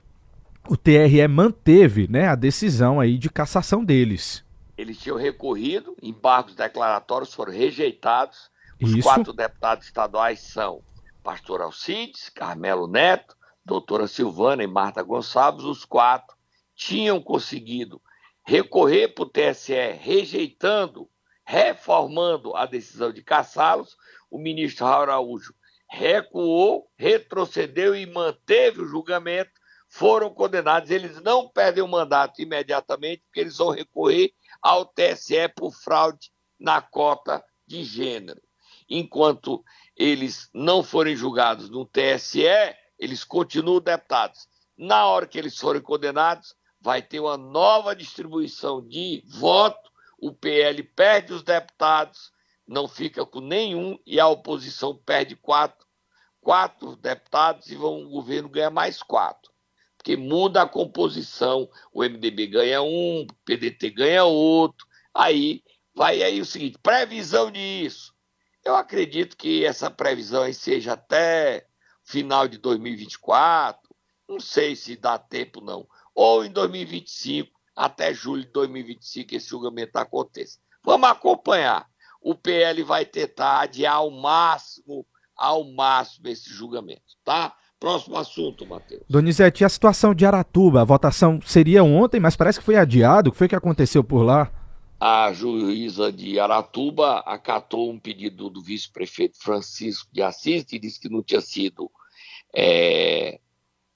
o 0.69 0.77
TRE 0.77 1.27
manteve 1.27 2.07
né, 2.07 2.29
a 2.29 2.35
decisão 2.35 3.01
aí 3.01 3.17
de 3.17 3.31
cassação 3.31 3.83
deles. 3.83 4.45
Eles 4.77 4.99
tinham 4.99 5.17
recorrido, 5.17 5.97
embargos 6.03 6.55
declaratórios 6.55 7.33
foram 7.33 7.55
rejeitados. 7.55 8.51
Os 8.79 8.91
Isso. 8.91 9.01
quatro 9.01 9.33
deputados 9.33 9.87
estaduais 9.87 10.39
são 10.39 10.83
Pastor 11.25 11.63
Alcides, 11.63 12.29
Carmelo 12.29 12.87
Neto, 12.87 13.36
doutora 13.67 14.07
Silvana 14.07 14.63
e 14.63 14.67
Marta 14.67 15.03
Gonçalves. 15.03 15.65
Os 15.65 15.85
quatro 15.85 16.37
tinham 16.75 17.21
conseguido 17.21 18.01
recorrer 18.47 19.09
para 19.09 19.25
o 19.25 19.29
TSE, 19.29 19.93
rejeitando, 19.99 21.11
reformando 21.45 22.55
a 22.55 22.65
decisão 22.65 23.13
de 23.13 23.23
caçá-los. 23.23 23.97
O 24.31 24.39
ministro 24.39 24.87
Raul 24.87 25.03
Araújo 25.03 25.53
recuou, 25.89 26.89
retrocedeu 26.97 27.95
e 27.95 28.07
manteve 28.07 28.83
o 28.83 28.87
julgamento. 28.87 29.51
Foram 29.89 30.31
condenados. 30.31 30.91
Eles 30.91 31.21
não 31.21 31.49
perdem 31.49 31.83
o 31.83 31.89
mandato 31.89 32.41
imediatamente, 32.41 33.25
porque 33.25 33.41
eles 33.41 33.57
vão 33.57 33.71
recorrer 33.71 34.33
ao 34.63 34.85
TSE 34.85 35.49
por 35.57 35.73
fraude 35.73 36.31
na 36.59 36.81
cota 36.81 37.45
de 37.67 37.83
gênero. 37.83 38.41
Enquanto 38.89 39.65
eles 39.97 40.49
não 40.55 40.85
forem 40.85 41.17
julgados 41.17 41.69
no 41.69 41.85
TSE, 41.85 42.47
eles 42.99 43.25
continuam 43.25 43.81
deputados. 43.81 44.49
Na 44.77 45.07
hora 45.07 45.27
que 45.27 45.39
eles 45.39 45.57
forem 45.59 45.81
condenados, 45.81 46.55
vai 46.81 47.03
ter 47.03 47.21
uma 47.21 47.37
nova 47.37 47.97
distribuição 47.97 48.87
de 48.87 49.23
voto. 49.27 49.91
o 50.19 50.33
PL 50.33 50.83
perde 50.83 51.35
os 51.35 51.43
deputados, 51.43 52.33
não 52.67 52.89
fica 52.89 53.25
com 53.27 53.41
nenhum, 53.41 53.99
e 54.07 54.19
a 54.19 54.27
oposição 54.27 54.97
perde 54.97 55.37
quatro, 55.37 55.87
quatro 56.41 56.97
deputados 56.97 57.69
e 57.71 57.77
vão, 57.77 58.03
o 58.03 58.09
governo 58.09 58.49
ganha 58.49 58.71
mais 58.71 59.03
quatro. 59.03 59.53
Porque 59.97 60.17
muda 60.17 60.63
a 60.63 60.69
composição, 60.69 61.69
o 61.93 62.03
MDB 62.03 62.47
ganha 62.47 62.81
um, 62.81 63.23
o 63.23 63.35
PDT 63.45 63.91
ganha 63.91 64.25
outro, 64.25 64.87
aí 65.13 65.63
vai 65.95 66.23
aí 66.23 66.41
o 66.41 66.47
seguinte, 66.47 66.79
previsão 66.83 67.51
disso. 67.51 68.15
Eu 68.65 68.75
acredito 68.75 69.37
que 69.37 69.65
essa 69.65 69.91
previsão 69.91 70.45
aí 70.45 70.55
seja 70.55 70.95
até 70.95 71.67
final 72.07 72.47
de 72.47 72.57
2024, 72.59 73.81
não 74.29 74.41
sei 74.41 74.75
se 74.75 74.97
dá 74.97 75.19
tempo 75.19 75.61
não, 75.61 75.87
ou 76.15 76.45
em 76.45 76.51
2025, 76.51 77.51
até 77.75 78.15
julho 78.15 78.43
de 78.43 78.53
2025 78.53 79.35
esse 79.35 79.49
julgamento 79.49 79.99
aconteça. 79.99 80.59
Vamos 80.83 81.11
acompanhar. 81.11 81.87
O 82.23 82.35
PL 82.35 82.83
vai 82.83 83.05
tentar 83.05 83.61
adiar 83.61 83.97
ao 83.97 84.11
máximo, 84.11 85.05
ao 85.37 85.65
máximo 85.65 86.29
esse 86.29 86.49
julgamento, 86.49 87.03
tá? 87.25 87.55
Próximo 87.79 88.17
assunto, 88.17 88.65
Matheus. 88.65 89.03
Donizete, 89.09 89.65
a 89.65 89.69
situação 89.69 90.15
de 90.15 90.25
Aratuba, 90.25 90.81
a 90.81 90.85
votação 90.85 91.41
seria 91.43 91.85
ontem, 91.85 92.19
mas 92.19 92.35
parece 92.35 92.59
que 92.59 92.65
foi 92.65 92.77
adiado. 92.77 93.29
O 93.29 93.33
que 93.33 93.39
foi 93.39 93.49
que 93.49 93.55
aconteceu 93.55 94.03
por 94.03 94.23
lá? 94.23 94.51
A 94.99 95.31
juíza 95.35 96.11
de 96.11 96.41
Aratuba 96.41 97.19
acatou 97.19 97.91
um 97.91 97.99
pedido 97.99 98.49
do 98.49 98.63
vice-prefeito 98.63 99.39
Francisco 99.39 100.09
de 100.11 100.23
Assis, 100.23 100.65
que 100.65 100.79
disse 100.79 100.99
que 100.99 101.11
não 101.11 101.23
tinha 101.23 101.43
sido 101.43 101.91
é, 102.59 103.39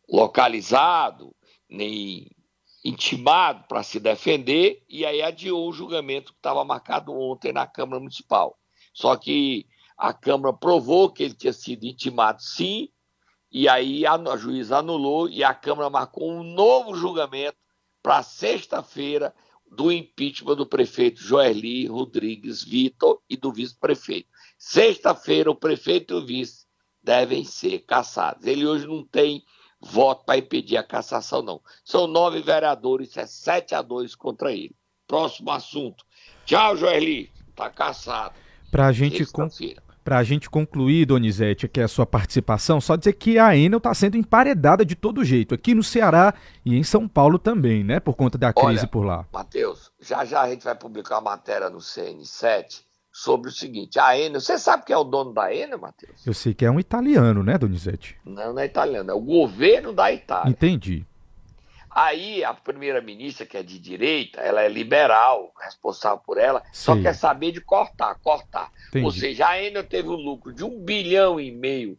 localizado, 0.06 1.34
nem 1.66 2.30
intimado 2.84 3.64
para 3.66 3.82
se 3.82 3.98
defender, 3.98 4.84
e 4.86 5.06
aí 5.06 5.22
adiou 5.22 5.66
o 5.66 5.72
julgamento 5.72 6.32
que 6.32 6.38
estava 6.38 6.62
marcado 6.62 7.10
ontem 7.12 7.54
na 7.54 7.66
Câmara 7.66 8.00
Municipal. 8.00 8.58
Só 8.92 9.16
que 9.16 9.66
a 9.96 10.12
Câmara 10.12 10.52
provou 10.52 11.10
que 11.10 11.22
ele 11.22 11.32
tinha 11.32 11.54
sido 11.54 11.84
intimado 11.84 12.42
sim, 12.42 12.90
e 13.50 13.66
aí 13.66 14.04
a, 14.04 14.14
a 14.14 14.36
juíza 14.36 14.76
anulou 14.76 15.26
e 15.26 15.42
a 15.42 15.54
Câmara 15.54 15.88
marcou 15.88 16.30
um 16.30 16.42
novo 16.42 16.94
julgamento 16.94 17.56
para 18.02 18.22
sexta-feira 18.22 19.34
do 19.70 19.90
impeachment 19.90 20.56
do 20.56 20.66
prefeito 20.66 21.22
Joerli 21.22 21.86
Rodrigues 21.86 22.62
Vitor 22.62 23.22
e 23.28 23.38
do 23.38 23.52
vice-prefeito. 23.52 24.28
Sexta-feira, 24.58 25.50
o 25.50 25.54
prefeito 25.54 26.12
e 26.12 26.16
o 26.18 26.26
vice 26.26 26.66
devem 27.02 27.44
ser 27.44 27.80
cassados. 27.80 28.46
Ele 28.46 28.66
hoje 28.66 28.86
não 28.86 29.04
tem 29.04 29.42
voto 29.80 30.24
para 30.24 30.38
impedir 30.38 30.76
a 30.76 30.82
cassação, 30.82 31.42
não. 31.42 31.60
São 31.84 32.06
nove 32.06 32.42
vereadores, 32.42 33.16
é 33.16 33.26
sete 33.26 33.74
a 33.74 33.82
dois 33.82 34.14
contra 34.14 34.52
ele. 34.52 34.74
Próximo 35.06 35.50
assunto. 35.50 36.04
Tchau, 36.44 36.76
Joeli. 36.76 37.30
Tá 37.56 37.70
caçado. 37.70 38.34
Para 38.70 38.86
a 38.86 38.92
gente 38.92 39.24
Para 40.04 40.18
a 40.18 40.22
gente 40.22 40.48
concluir, 40.48 41.06
Donizete, 41.06 41.66
aqui 41.66 41.80
a 41.80 41.88
sua 41.88 42.06
participação, 42.06 42.80
só 42.80 42.94
dizer 42.94 43.14
que 43.14 43.38
a 43.38 43.56
Enel 43.56 43.78
está 43.78 43.92
sendo 43.92 44.16
emparedada 44.16 44.84
de 44.84 44.94
todo 44.94 45.24
jeito, 45.24 45.54
aqui 45.54 45.74
no 45.74 45.82
Ceará 45.82 46.32
e 46.64 46.76
em 46.76 46.82
São 46.82 47.08
Paulo 47.08 47.38
também, 47.38 47.82
né? 47.82 47.98
Por 47.98 48.14
conta 48.14 48.38
da 48.38 48.52
crise 48.52 48.80
Olha, 48.80 48.86
por 48.86 49.02
lá. 49.02 49.26
Matheus, 49.32 49.90
já 50.00 50.24
já 50.24 50.42
a 50.42 50.48
gente 50.48 50.64
vai 50.64 50.74
publicar 50.74 51.16
uma 51.16 51.32
matéria 51.32 51.68
no 51.68 51.78
CN7 51.78 52.82
sobre 53.12 53.50
o 53.50 53.52
seguinte: 53.52 53.98
a 53.98 54.18
Enel, 54.18 54.40
você 54.40 54.58
sabe 54.58 54.84
quem 54.84 54.94
é 54.94 54.98
o 54.98 55.04
dono 55.04 55.32
da 55.32 55.54
Enel, 55.54 55.78
Matheus? 55.78 56.26
Eu 56.26 56.34
sei 56.34 56.54
que 56.54 56.64
é 56.64 56.70
um 56.70 56.80
italiano, 56.80 57.42
né, 57.42 57.58
Donizete? 57.58 58.16
Não, 58.24 58.52
não 58.52 58.60
é 58.60 58.66
italiano, 58.66 59.10
é 59.10 59.14
o 59.14 59.20
governo 59.20 59.92
da 59.92 60.12
Itália. 60.12 60.50
Entendi. 60.50 61.04
Aí 61.90 62.44
a 62.44 62.54
primeira-ministra, 62.54 63.44
que 63.44 63.56
é 63.56 63.64
de 63.64 63.76
direita, 63.76 64.40
ela 64.40 64.62
é 64.62 64.68
liberal, 64.68 65.52
responsável 65.60 66.18
por 66.24 66.38
ela, 66.38 66.62
Sim. 66.66 66.84
só 66.84 67.02
quer 67.02 67.14
saber 67.14 67.50
de 67.50 67.60
cortar, 67.60 68.14
cortar. 68.22 68.70
Entendi. 68.88 69.04
Ou 69.04 69.10
seja, 69.10 69.48
a 69.48 69.60
Enel 69.60 69.82
teve 69.82 70.08
um 70.08 70.14
lucro 70.14 70.52
de 70.52 70.62
um 70.62 70.80
bilhão 70.80 71.40
e 71.40 71.50
meio, 71.50 71.98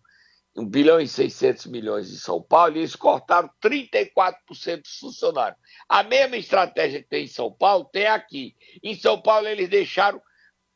um 0.55 0.65
bilhão 0.65 1.01
e 1.01 1.07
600 1.07 1.65
milhões 1.65 2.09
em 2.09 2.15
São 2.15 2.41
Paulo, 2.41 2.77
e 2.77 2.79
eles 2.79 2.95
cortaram 2.95 3.49
34% 3.61 4.81
dos 4.81 4.97
funcionários. 4.97 5.59
A 5.89 6.03
mesma 6.03 6.37
estratégia 6.37 7.03
que 7.03 7.09
tem 7.09 7.25
em 7.25 7.27
São 7.27 7.51
Paulo, 7.51 7.83
tem 7.91 8.07
aqui. 8.07 8.55
Em 8.81 8.95
São 8.95 9.21
Paulo, 9.21 9.45
eles 9.47 9.67
deixaram 9.67 10.21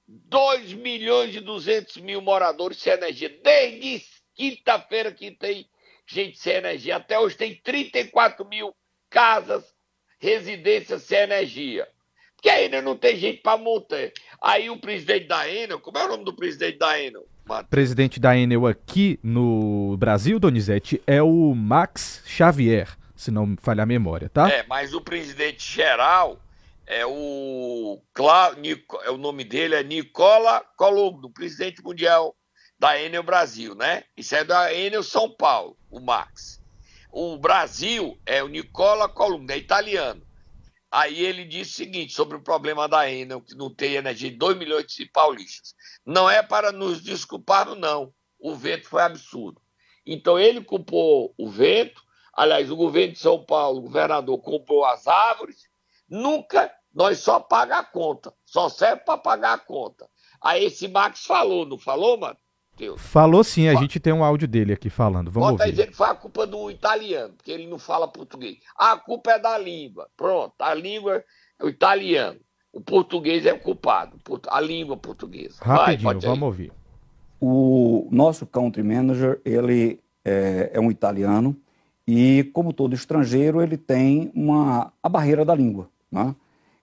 2 0.08 0.74
milhões 0.74 1.36
e 1.36 1.39
200 1.39 1.98
mil 1.98 2.22
moradores 2.22 2.78
sem 2.78 2.94
energia. 2.94 3.30
Desde 3.44 4.04
quinta-feira 4.36 5.12
que 5.12 5.32
tem 5.32 5.68
gente 6.08 6.38
sem 6.38 6.56
energia. 6.56 6.98
Até 6.98 7.20
hoje 7.20 7.36
tem 7.36 7.56
34 7.63 8.46
mil 8.46 8.74
casas, 9.10 9.63
residências 10.20 11.04
sem 11.04 11.20
energia. 11.20 11.88
Porque 12.36 12.50
ainda 12.50 12.82
não 12.82 12.96
tem 12.96 13.18
gente 13.18 13.41
para 13.41 13.58
montar. 13.58 14.12
Aí 14.41 14.70
o 14.70 14.78
presidente 14.78 15.28
da 15.28 15.50
Enel, 15.50 15.80
como 15.80 15.98
é 15.98 16.06
o 16.06 16.10
nome 16.10 16.26
do 16.26 16.36
presidente 16.36 16.78
da 16.78 17.02
Enel? 17.02 17.26
Presidente 17.70 18.20
da 18.20 18.38
Enel 18.38 18.68
aqui 18.68 19.20
no 19.24 19.96
Brasil, 19.98 20.39
Donizete, 20.39 21.02
é 21.08 21.22
o 21.22 21.54
Max 21.56 22.24
Xavier, 22.26 22.96
se 23.15 23.32
não 23.32 23.46
me 23.46 23.58
falhar 23.60 23.84
a 23.84 23.88
memória, 23.88 24.30
tá? 24.30 24.50
É, 24.50 24.63
mas 24.68 24.94
o 24.94 25.02
presidente 25.02 25.72
geral 25.72 26.39
é 26.88 27.06
o, 27.06 28.02
é 29.04 29.10
o 29.10 29.17
nome 29.17 29.43
dele 29.43 29.76
é 29.76 29.84
Nicola 29.84 30.62
Colombo, 30.78 31.32
presidente 31.32 31.84
mundial 31.84 32.36
da 32.78 33.00
Enel 33.02 33.24
Brasil, 33.24 33.74
né? 33.74 34.04
Isso 34.15 34.36
é 34.36 34.43
da 34.43 34.74
Enel 34.74 35.02
São 35.02 35.30
Paulo, 35.30 35.78
o 35.89 36.00
Max. 36.00 36.62
O 37.12 37.38
Brasil 37.38 38.19
é 38.26 38.43
o 38.43 38.48
Nicola 38.48 39.10
Colombo, 39.10 39.52
é 39.52 39.58
italiano. 39.58 40.21
Aí 40.91 41.26
ele 41.26 41.43
disse 41.43 41.71
o 41.71 41.76
seguinte 41.76 42.13
sobre 42.13 42.38
o 42.38 42.43
problema 42.43 42.88
da 42.88 43.10
Enel, 43.10 43.41
que 43.41 43.56
não 43.56 43.74
tem 43.74 43.95
energia 43.95 44.30
de 44.30 44.38
2 44.38 44.58
milhões 44.58 44.86
de 44.88 45.06
paulistas. 45.08 45.74
Não 46.06 46.30
é 46.30 46.43
para 46.43 46.71
nos 46.71 47.02
desculparmos, 47.02 47.78
não. 47.78 48.13
O 48.39 48.54
vento 48.54 48.88
foi 48.88 49.02
absurdo. 49.02 49.60
Então 50.06 50.38
ele 50.38 50.63
culpou 50.63 51.34
o 51.38 51.50
vento, 51.50 52.02
aliás, 52.34 52.69
o 52.69 52.76
governo 52.76 53.13
de 53.13 53.19
São 53.19 53.43
Paulo, 53.43 53.80
o 53.80 53.84
governador, 53.84 54.38
comprou 54.39 54.86
as 54.86 55.08
árvores, 55.08 55.67
Nunca 56.10 56.72
nós 56.94 57.20
só 57.20 57.39
paga 57.39 57.80
a 57.80 57.84
conta, 57.84 58.34
só 58.46 58.70
serve 58.70 59.02
para 59.04 59.18
pagar 59.18 59.54
a 59.54 59.58
conta. 59.58 60.08
Aí 60.41 60.65
esse 60.65 60.88
Max 60.88 61.26
falou, 61.26 61.65
não 61.65 61.78
falou, 61.78 62.18
mano? 62.18 62.38
Deus. 62.78 63.02
Falou 63.02 63.44
sim, 63.44 63.68
a 63.68 63.72
Fala. 63.74 63.82
gente 63.84 64.00
tem 64.00 64.12
um 64.13 64.24
áudio 64.24 64.48
dele 64.48 64.74
aqui 64.74 64.89
falando. 64.89 65.32
Vamos 65.32 65.52
Bota 65.52 65.63
ouvir. 65.63 65.72
dizendo 65.72 65.91
que 65.91 65.98
foi 65.98 66.08
a 66.08 66.15
culpa 66.15 66.46
do 66.46 66.70
italiano, 66.70 67.34
porque 67.34 67.52
ele 67.52 67.68
não 67.68 67.80
fala 67.80 68.08
português. 68.08 68.58
A 68.78 68.98
culpa 68.98 69.32
é 69.32 69.39
da 69.39 69.58
língua. 69.58 70.10
Pronto, 70.18 70.54
a 70.60 70.74
língua 70.74 71.24
é 71.60 71.65
o 71.65 71.70
italiano. 71.70 72.39
O 72.74 72.82
português 72.82 73.46
é 73.46 73.54
o 73.54 73.60
culpado, 73.60 74.20
a 74.50 74.60
língua 74.60 74.98
portuguesa. 74.98 75.56
Rapidinho, 75.62 76.12
Vai, 76.12 76.20
vamos 76.20 76.44
ouvir. 76.44 76.74
O 77.39 78.10
nosso 78.12 78.46
country 78.46 78.84
manager, 78.84 79.39
ele 79.46 80.02
é, 80.26 80.72
é 80.74 80.80
um 80.80 80.91
italiano 80.91 81.56
e, 82.06 82.50
como 82.54 82.74
todo 82.74 82.94
estrangeiro, 82.94 83.62
ele 83.62 83.78
tem 83.78 84.30
uma, 84.36 84.91
a 85.02 85.08
barreira 85.08 85.46
da 85.46 85.56
língua. 85.56 85.89
Né? 86.15 86.34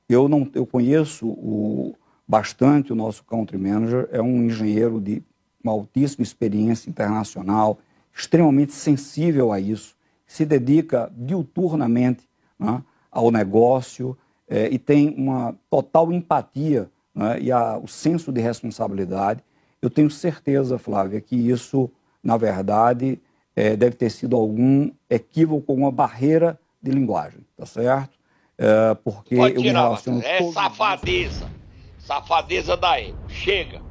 Eu, 0.08 0.28
não, 0.28 0.48
eu 0.54 0.66
conheço 0.66 1.26
o, 1.26 1.94
bastante 2.28 2.92
o 2.92 2.94
nosso 2.94 3.24
country 3.24 3.56
manager, 3.56 4.08
é 4.12 4.20
um 4.20 4.42
engenheiro 4.44 5.00
de 5.00 5.22
uma 5.64 5.72
altíssima 5.72 6.22
experiência 6.22 6.90
internacional, 6.90 7.78
extremamente 8.14 8.72
sensível 8.72 9.50
a 9.50 9.58
isso, 9.58 9.96
se 10.26 10.44
dedica 10.44 11.10
diuturnamente 11.16 12.28
né, 12.58 12.82
ao 13.10 13.30
negócio 13.30 14.16
é, 14.46 14.68
e 14.70 14.78
tem 14.78 15.14
uma 15.16 15.56
total 15.70 16.12
empatia 16.12 16.90
né, 17.14 17.40
e 17.40 17.50
a, 17.50 17.78
o 17.78 17.88
senso 17.88 18.30
de 18.30 18.40
responsabilidade. 18.40 19.42
Eu 19.80 19.88
tenho 19.88 20.10
certeza, 20.10 20.78
Flávia, 20.78 21.20
que 21.22 21.36
isso, 21.36 21.90
na 22.22 22.36
verdade, 22.36 23.18
é, 23.56 23.76
deve 23.76 23.96
ter 23.96 24.10
sido 24.10 24.36
algum 24.36 24.90
equívoco, 25.08 25.72
alguma 25.72 25.90
barreira 25.90 26.58
de 26.82 26.90
linguagem, 26.90 27.40
tá 27.56 27.64
certo? 27.64 28.21
É, 28.58 28.94
porque 28.94 29.36
Pode 29.36 29.54
tirar, 29.54 29.58
eu 29.58 29.62
me 29.62 29.80
relaciono 29.80 30.22
É 30.22 30.52
safadeza. 30.52 31.50
Safadeza 31.98 32.76
da 32.76 33.00
Enel. 33.00 33.28
Chega. 33.28 33.82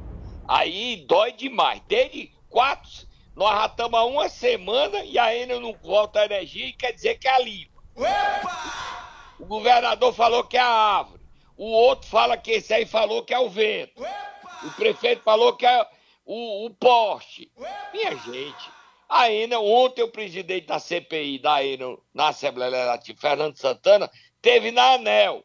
Aí 0.46 1.04
dói 1.08 1.32
demais. 1.32 1.80
Desde 1.88 2.30
quatro. 2.48 2.90
Nós 3.34 3.58
já 3.58 3.66
estamos 3.66 3.98
há 3.98 4.04
uma 4.04 4.28
semana 4.28 5.04
e 5.04 5.18
a 5.18 5.34
Enel 5.34 5.60
não 5.60 5.74
volta 5.82 6.20
a 6.20 6.24
energia 6.26 6.66
e 6.66 6.72
quer 6.72 6.92
dizer 6.92 7.18
que 7.18 7.26
é 7.26 7.34
a 7.34 7.38
língua. 7.38 7.82
Opa! 7.96 9.34
O 9.38 9.46
governador 9.46 10.12
falou 10.12 10.44
que 10.44 10.56
é 10.56 10.60
a 10.60 10.66
árvore. 10.66 11.22
O 11.56 11.66
outro 11.70 12.08
fala 12.08 12.36
que 12.36 12.52
esse 12.52 12.72
aí 12.72 12.86
falou 12.86 13.22
que 13.22 13.32
é 13.32 13.38
o 13.38 13.48
vento. 13.48 14.00
Opa! 14.00 14.66
O 14.66 14.70
prefeito 14.72 15.22
falou 15.22 15.54
que 15.54 15.66
é 15.66 15.86
o, 16.24 16.66
o 16.66 16.70
poste. 16.70 17.50
Opa! 17.56 17.68
Minha 17.92 18.16
gente. 18.16 18.70
A 19.08 19.30
Enel, 19.30 19.64
ontem 19.64 20.02
o 20.02 20.08
presidente 20.08 20.66
da 20.66 20.78
CPI 20.78 21.38
da 21.38 21.64
Enel 21.64 22.02
na 22.14 22.28
Assembleia 22.28 22.70
Legislativa, 22.70 23.20
Fernando 23.20 23.56
Santana, 23.56 24.10
teve 24.42 24.72
na 24.72 24.94
ANEL. 24.94 25.44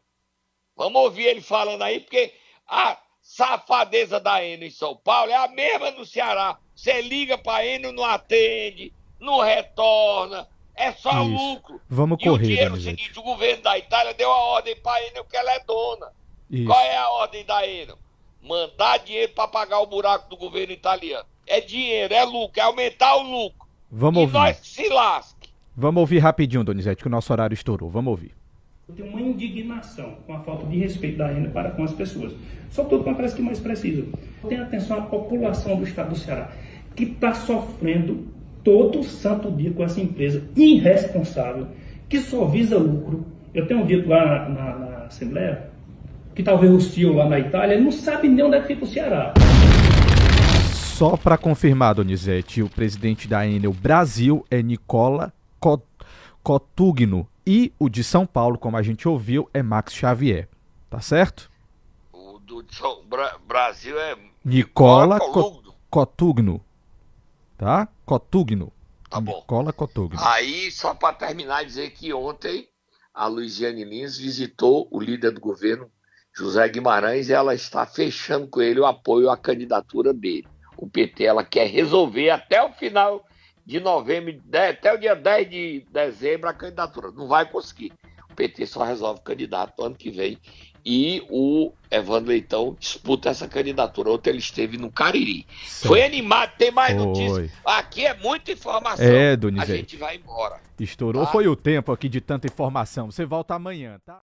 Vamos 0.76 1.00
ouvir 1.00 1.24
ele 1.24 1.40
falando 1.40 1.82
aí, 1.82 2.00
porque 2.00 2.34
a 2.66 2.98
safadeza 3.22 4.20
da 4.20 4.44
Eno 4.44 4.64
em 4.64 4.70
São 4.70 4.96
Paulo 4.96 5.30
é 5.30 5.36
a 5.36 5.48
mesma 5.48 5.90
no 5.92 6.04
Ceará. 6.04 6.58
Você 6.74 7.00
liga 7.00 7.38
para 7.38 7.64
Eno, 7.64 7.92
não 7.92 8.04
atende, 8.04 8.92
não 9.18 9.40
retorna, 9.40 10.48
é 10.74 10.92
só 10.92 11.22
Isso. 11.22 11.30
lucro. 11.30 11.80
Vamos 11.88 12.18
e 12.20 12.24
correr, 12.24 12.44
o 12.44 12.46
dinheiro 12.46 12.74
é 12.74 12.78
o 12.78 12.80
seguinte, 12.80 13.18
o 13.18 13.22
governo 13.22 13.62
da 13.62 13.78
Itália 13.78 14.14
deu 14.14 14.30
a 14.30 14.36
ordem 14.36 14.76
para 14.76 15.04
Eno 15.06 15.24
que 15.24 15.36
ela 15.36 15.52
é 15.52 15.60
dona. 15.60 16.12
Isso. 16.50 16.66
Qual 16.66 16.80
é 16.80 16.96
a 16.96 17.10
ordem 17.10 17.44
da 17.44 17.66
Enel? 17.66 17.98
Mandar 18.40 18.98
dinheiro 18.98 19.32
para 19.32 19.48
pagar 19.48 19.80
o 19.80 19.86
buraco 19.86 20.30
do 20.30 20.36
governo 20.36 20.72
italiano. 20.72 21.26
É 21.46 21.60
dinheiro, 21.60 22.14
é 22.14 22.24
lucro, 22.24 22.60
é 22.60 22.62
aumentar 22.62 23.16
o 23.16 23.22
lucro. 23.22 23.68
Vamos 23.90 24.18
e 24.18 24.20
ouvir. 24.22 24.32
nós 24.32 24.56
se 24.58 24.88
lasque. 24.88 25.50
Vamos 25.76 26.00
ouvir 26.00 26.18
rapidinho, 26.18 26.64
Donizete, 26.64 27.02
que 27.02 27.08
o 27.08 27.10
nosso 27.10 27.32
horário 27.32 27.54
estourou. 27.54 27.90
Vamos 27.90 28.10
ouvir. 28.10 28.37
Eu 28.88 28.94
tenho 28.94 29.10
uma 29.10 29.20
indignação 29.20 30.14
com 30.26 30.32
a 30.32 30.38
falta 30.40 30.66
de 30.66 30.78
respeito 30.78 31.18
da 31.18 31.30
Enel 31.30 31.50
para 31.50 31.72
com 31.72 31.84
as 31.84 31.92
pessoas, 31.92 32.32
sobretudo 32.70 33.04
com 33.04 33.10
aquelas 33.10 33.34
que 33.34 33.42
mais 33.42 33.60
precisam. 33.60 34.06
Tenha 34.48 34.62
atenção 34.62 35.00
à 35.00 35.02
população 35.02 35.76
do 35.76 35.84
estado 35.84 36.08
do 36.08 36.16
Ceará, 36.16 36.50
que 36.96 37.04
está 37.04 37.34
sofrendo 37.34 38.26
todo 38.64 39.04
santo 39.04 39.50
dia 39.50 39.72
com 39.72 39.84
essa 39.84 40.00
empresa 40.00 40.42
irresponsável, 40.56 41.66
que 42.08 42.18
só 42.18 42.46
visa 42.46 42.78
lucro. 42.78 43.26
Eu 43.52 43.66
tenho 43.66 43.84
dito 43.84 44.08
lá 44.08 44.24
na, 44.24 44.48
na, 44.48 44.78
na 44.78 44.96
Assembleia 45.04 45.68
que 46.34 46.42
talvez 46.42 46.72
o 46.72 46.80
CEO 46.80 47.12
lá 47.12 47.28
na 47.28 47.38
Itália 47.38 47.78
não 47.78 47.92
sabe 47.92 48.26
nem 48.26 48.42
onde 48.42 48.56
é 48.56 48.60
que 48.62 48.68
fica 48.68 48.84
o 48.84 48.88
Ceará. 48.88 49.34
Só 50.72 51.14
para 51.14 51.36
confirmar, 51.36 51.94
Donizete, 51.94 52.62
o 52.62 52.70
presidente 52.70 53.28
da 53.28 53.46
Enel 53.46 53.74
Brasil 53.74 54.46
é 54.50 54.62
Nicola 54.62 55.30
Cotugno 56.42 57.28
e 57.48 57.72
o 57.78 57.88
de 57.88 58.04
São 58.04 58.26
Paulo, 58.26 58.58
como 58.58 58.76
a 58.76 58.82
gente 58.82 59.08
ouviu, 59.08 59.48
é 59.54 59.62
Max 59.62 59.94
Xavier. 59.94 60.46
Tá 60.90 61.00
certo? 61.00 61.50
O 62.12 62.38
do 62.38 62.62
São 62.70 63.02
Bra 63.06 63.38
Brasil 63.46 63.98
é 63.98 64.18
Nicola, 64.44 65.14
Nicola 65.14 65.62
Cotugno. 65.88 66.62
Tá? 67.56 67.88
Cotugno. 68.04 68.70
Tá 69.08 69.18
bom. 69.18 69.36
Nicola 69.36 69.72
Cotugno. 69.72 70.20
Aí, 70.20 70.70
só 70.70 70.92
para 70.92 71.14
terminar, 71.14 71.64
dizer 71.64 71.90
que 71.92 72.12
ontem 72.12 72.68
a 73.14 73.26
Luiziane 73.26 73.82
Lins 73.82 74.18
visitou 74.18 74.86
o 74.90 75.00
líder 75.00 75.30
do 75.30 75.40
governo, 75.40 75.90
José 76.36 76.68
Guimarães, 76.68 77.30
e 77.30 77.32
ela 77.32 77.54
está 77.54 77.86
fechando 77.86 78.46
com 78.46 78.60
ele 78.60 78.80
o 78.80 78.86
apoio 78.86 79.30
à 79.30 79.38
candidatura 79.38 80.12
dele. 80.12 80.46
O 80.76 80.86
PT 80.86 81.24
ela 81.24 81.42
quer 81.42 81.66
resolver 81.66 82.28
até 82.28 82.62
o 82.62 82.74
final 82.74 83.24
de 83.68 83.80
novembro, 83.80 84.34
até 84.50 84.94
o 84.94 84.96
dia 84.96 85.14
10 85.14 85.50
de 85.50 85.86
dezembro 85.92 86.48
a 86.48 86.54
candidatura. 86.54 87.12
Não 87.12 87.28
vai 87.28 87.44
conseguir. 87.44 87.92
O 88.30 88.34
PT 88.34 88.64
só 88.64 88.82
resolve 88.82 89.20
candidato 89.20 89.84
ano 89.84 89.94
que 89.94 90.10
vem. 90.10 90.38
E 90.86 91.22
o 91.28 91.70
Evandro 91.90 92.30
Leitão 92.30 92.74
disputa 92.80 93.28
essa 93.28 93.46
candidatura. 93.46 94.10
Ontem 94.10 94.30
ele 94.30 94.38
esteve 94.38 94.78
no 94.78 94.90
Cariri. 94.90 95.46
Certo. 95.66 95.88
Foi 95.88 96.02
animado, 96.02 96.52
tem 96.56 96.70
mais 96.70 96.96
foi. 96.96 97.04
notícias. 97.04 97.52
Aqui 97.62 98.06
é 98.06 98.14
muita 98.14 98.52
informação. 98.52 99.04
É, 99.04 99.36
Donizete. 99.36 99.72
A 99.72 99.76
gente 99.76 99.96
vai 99.98 100.16
embora. 100.16 100.58
Estourou 100.80 101.26
tá? 101.26 101.32
foi 101.32 101.46
o 101.46 101.54
tempo 101.54 101.92
aqui 101.92 102.08
de 102.08 102.22
tanta 102.22 102.46
informação. 102.46 103.10
Você 103.10 103.26
volta 103.26 103.54
amanhã, 103.54 104.00
tá? 104.02 104.16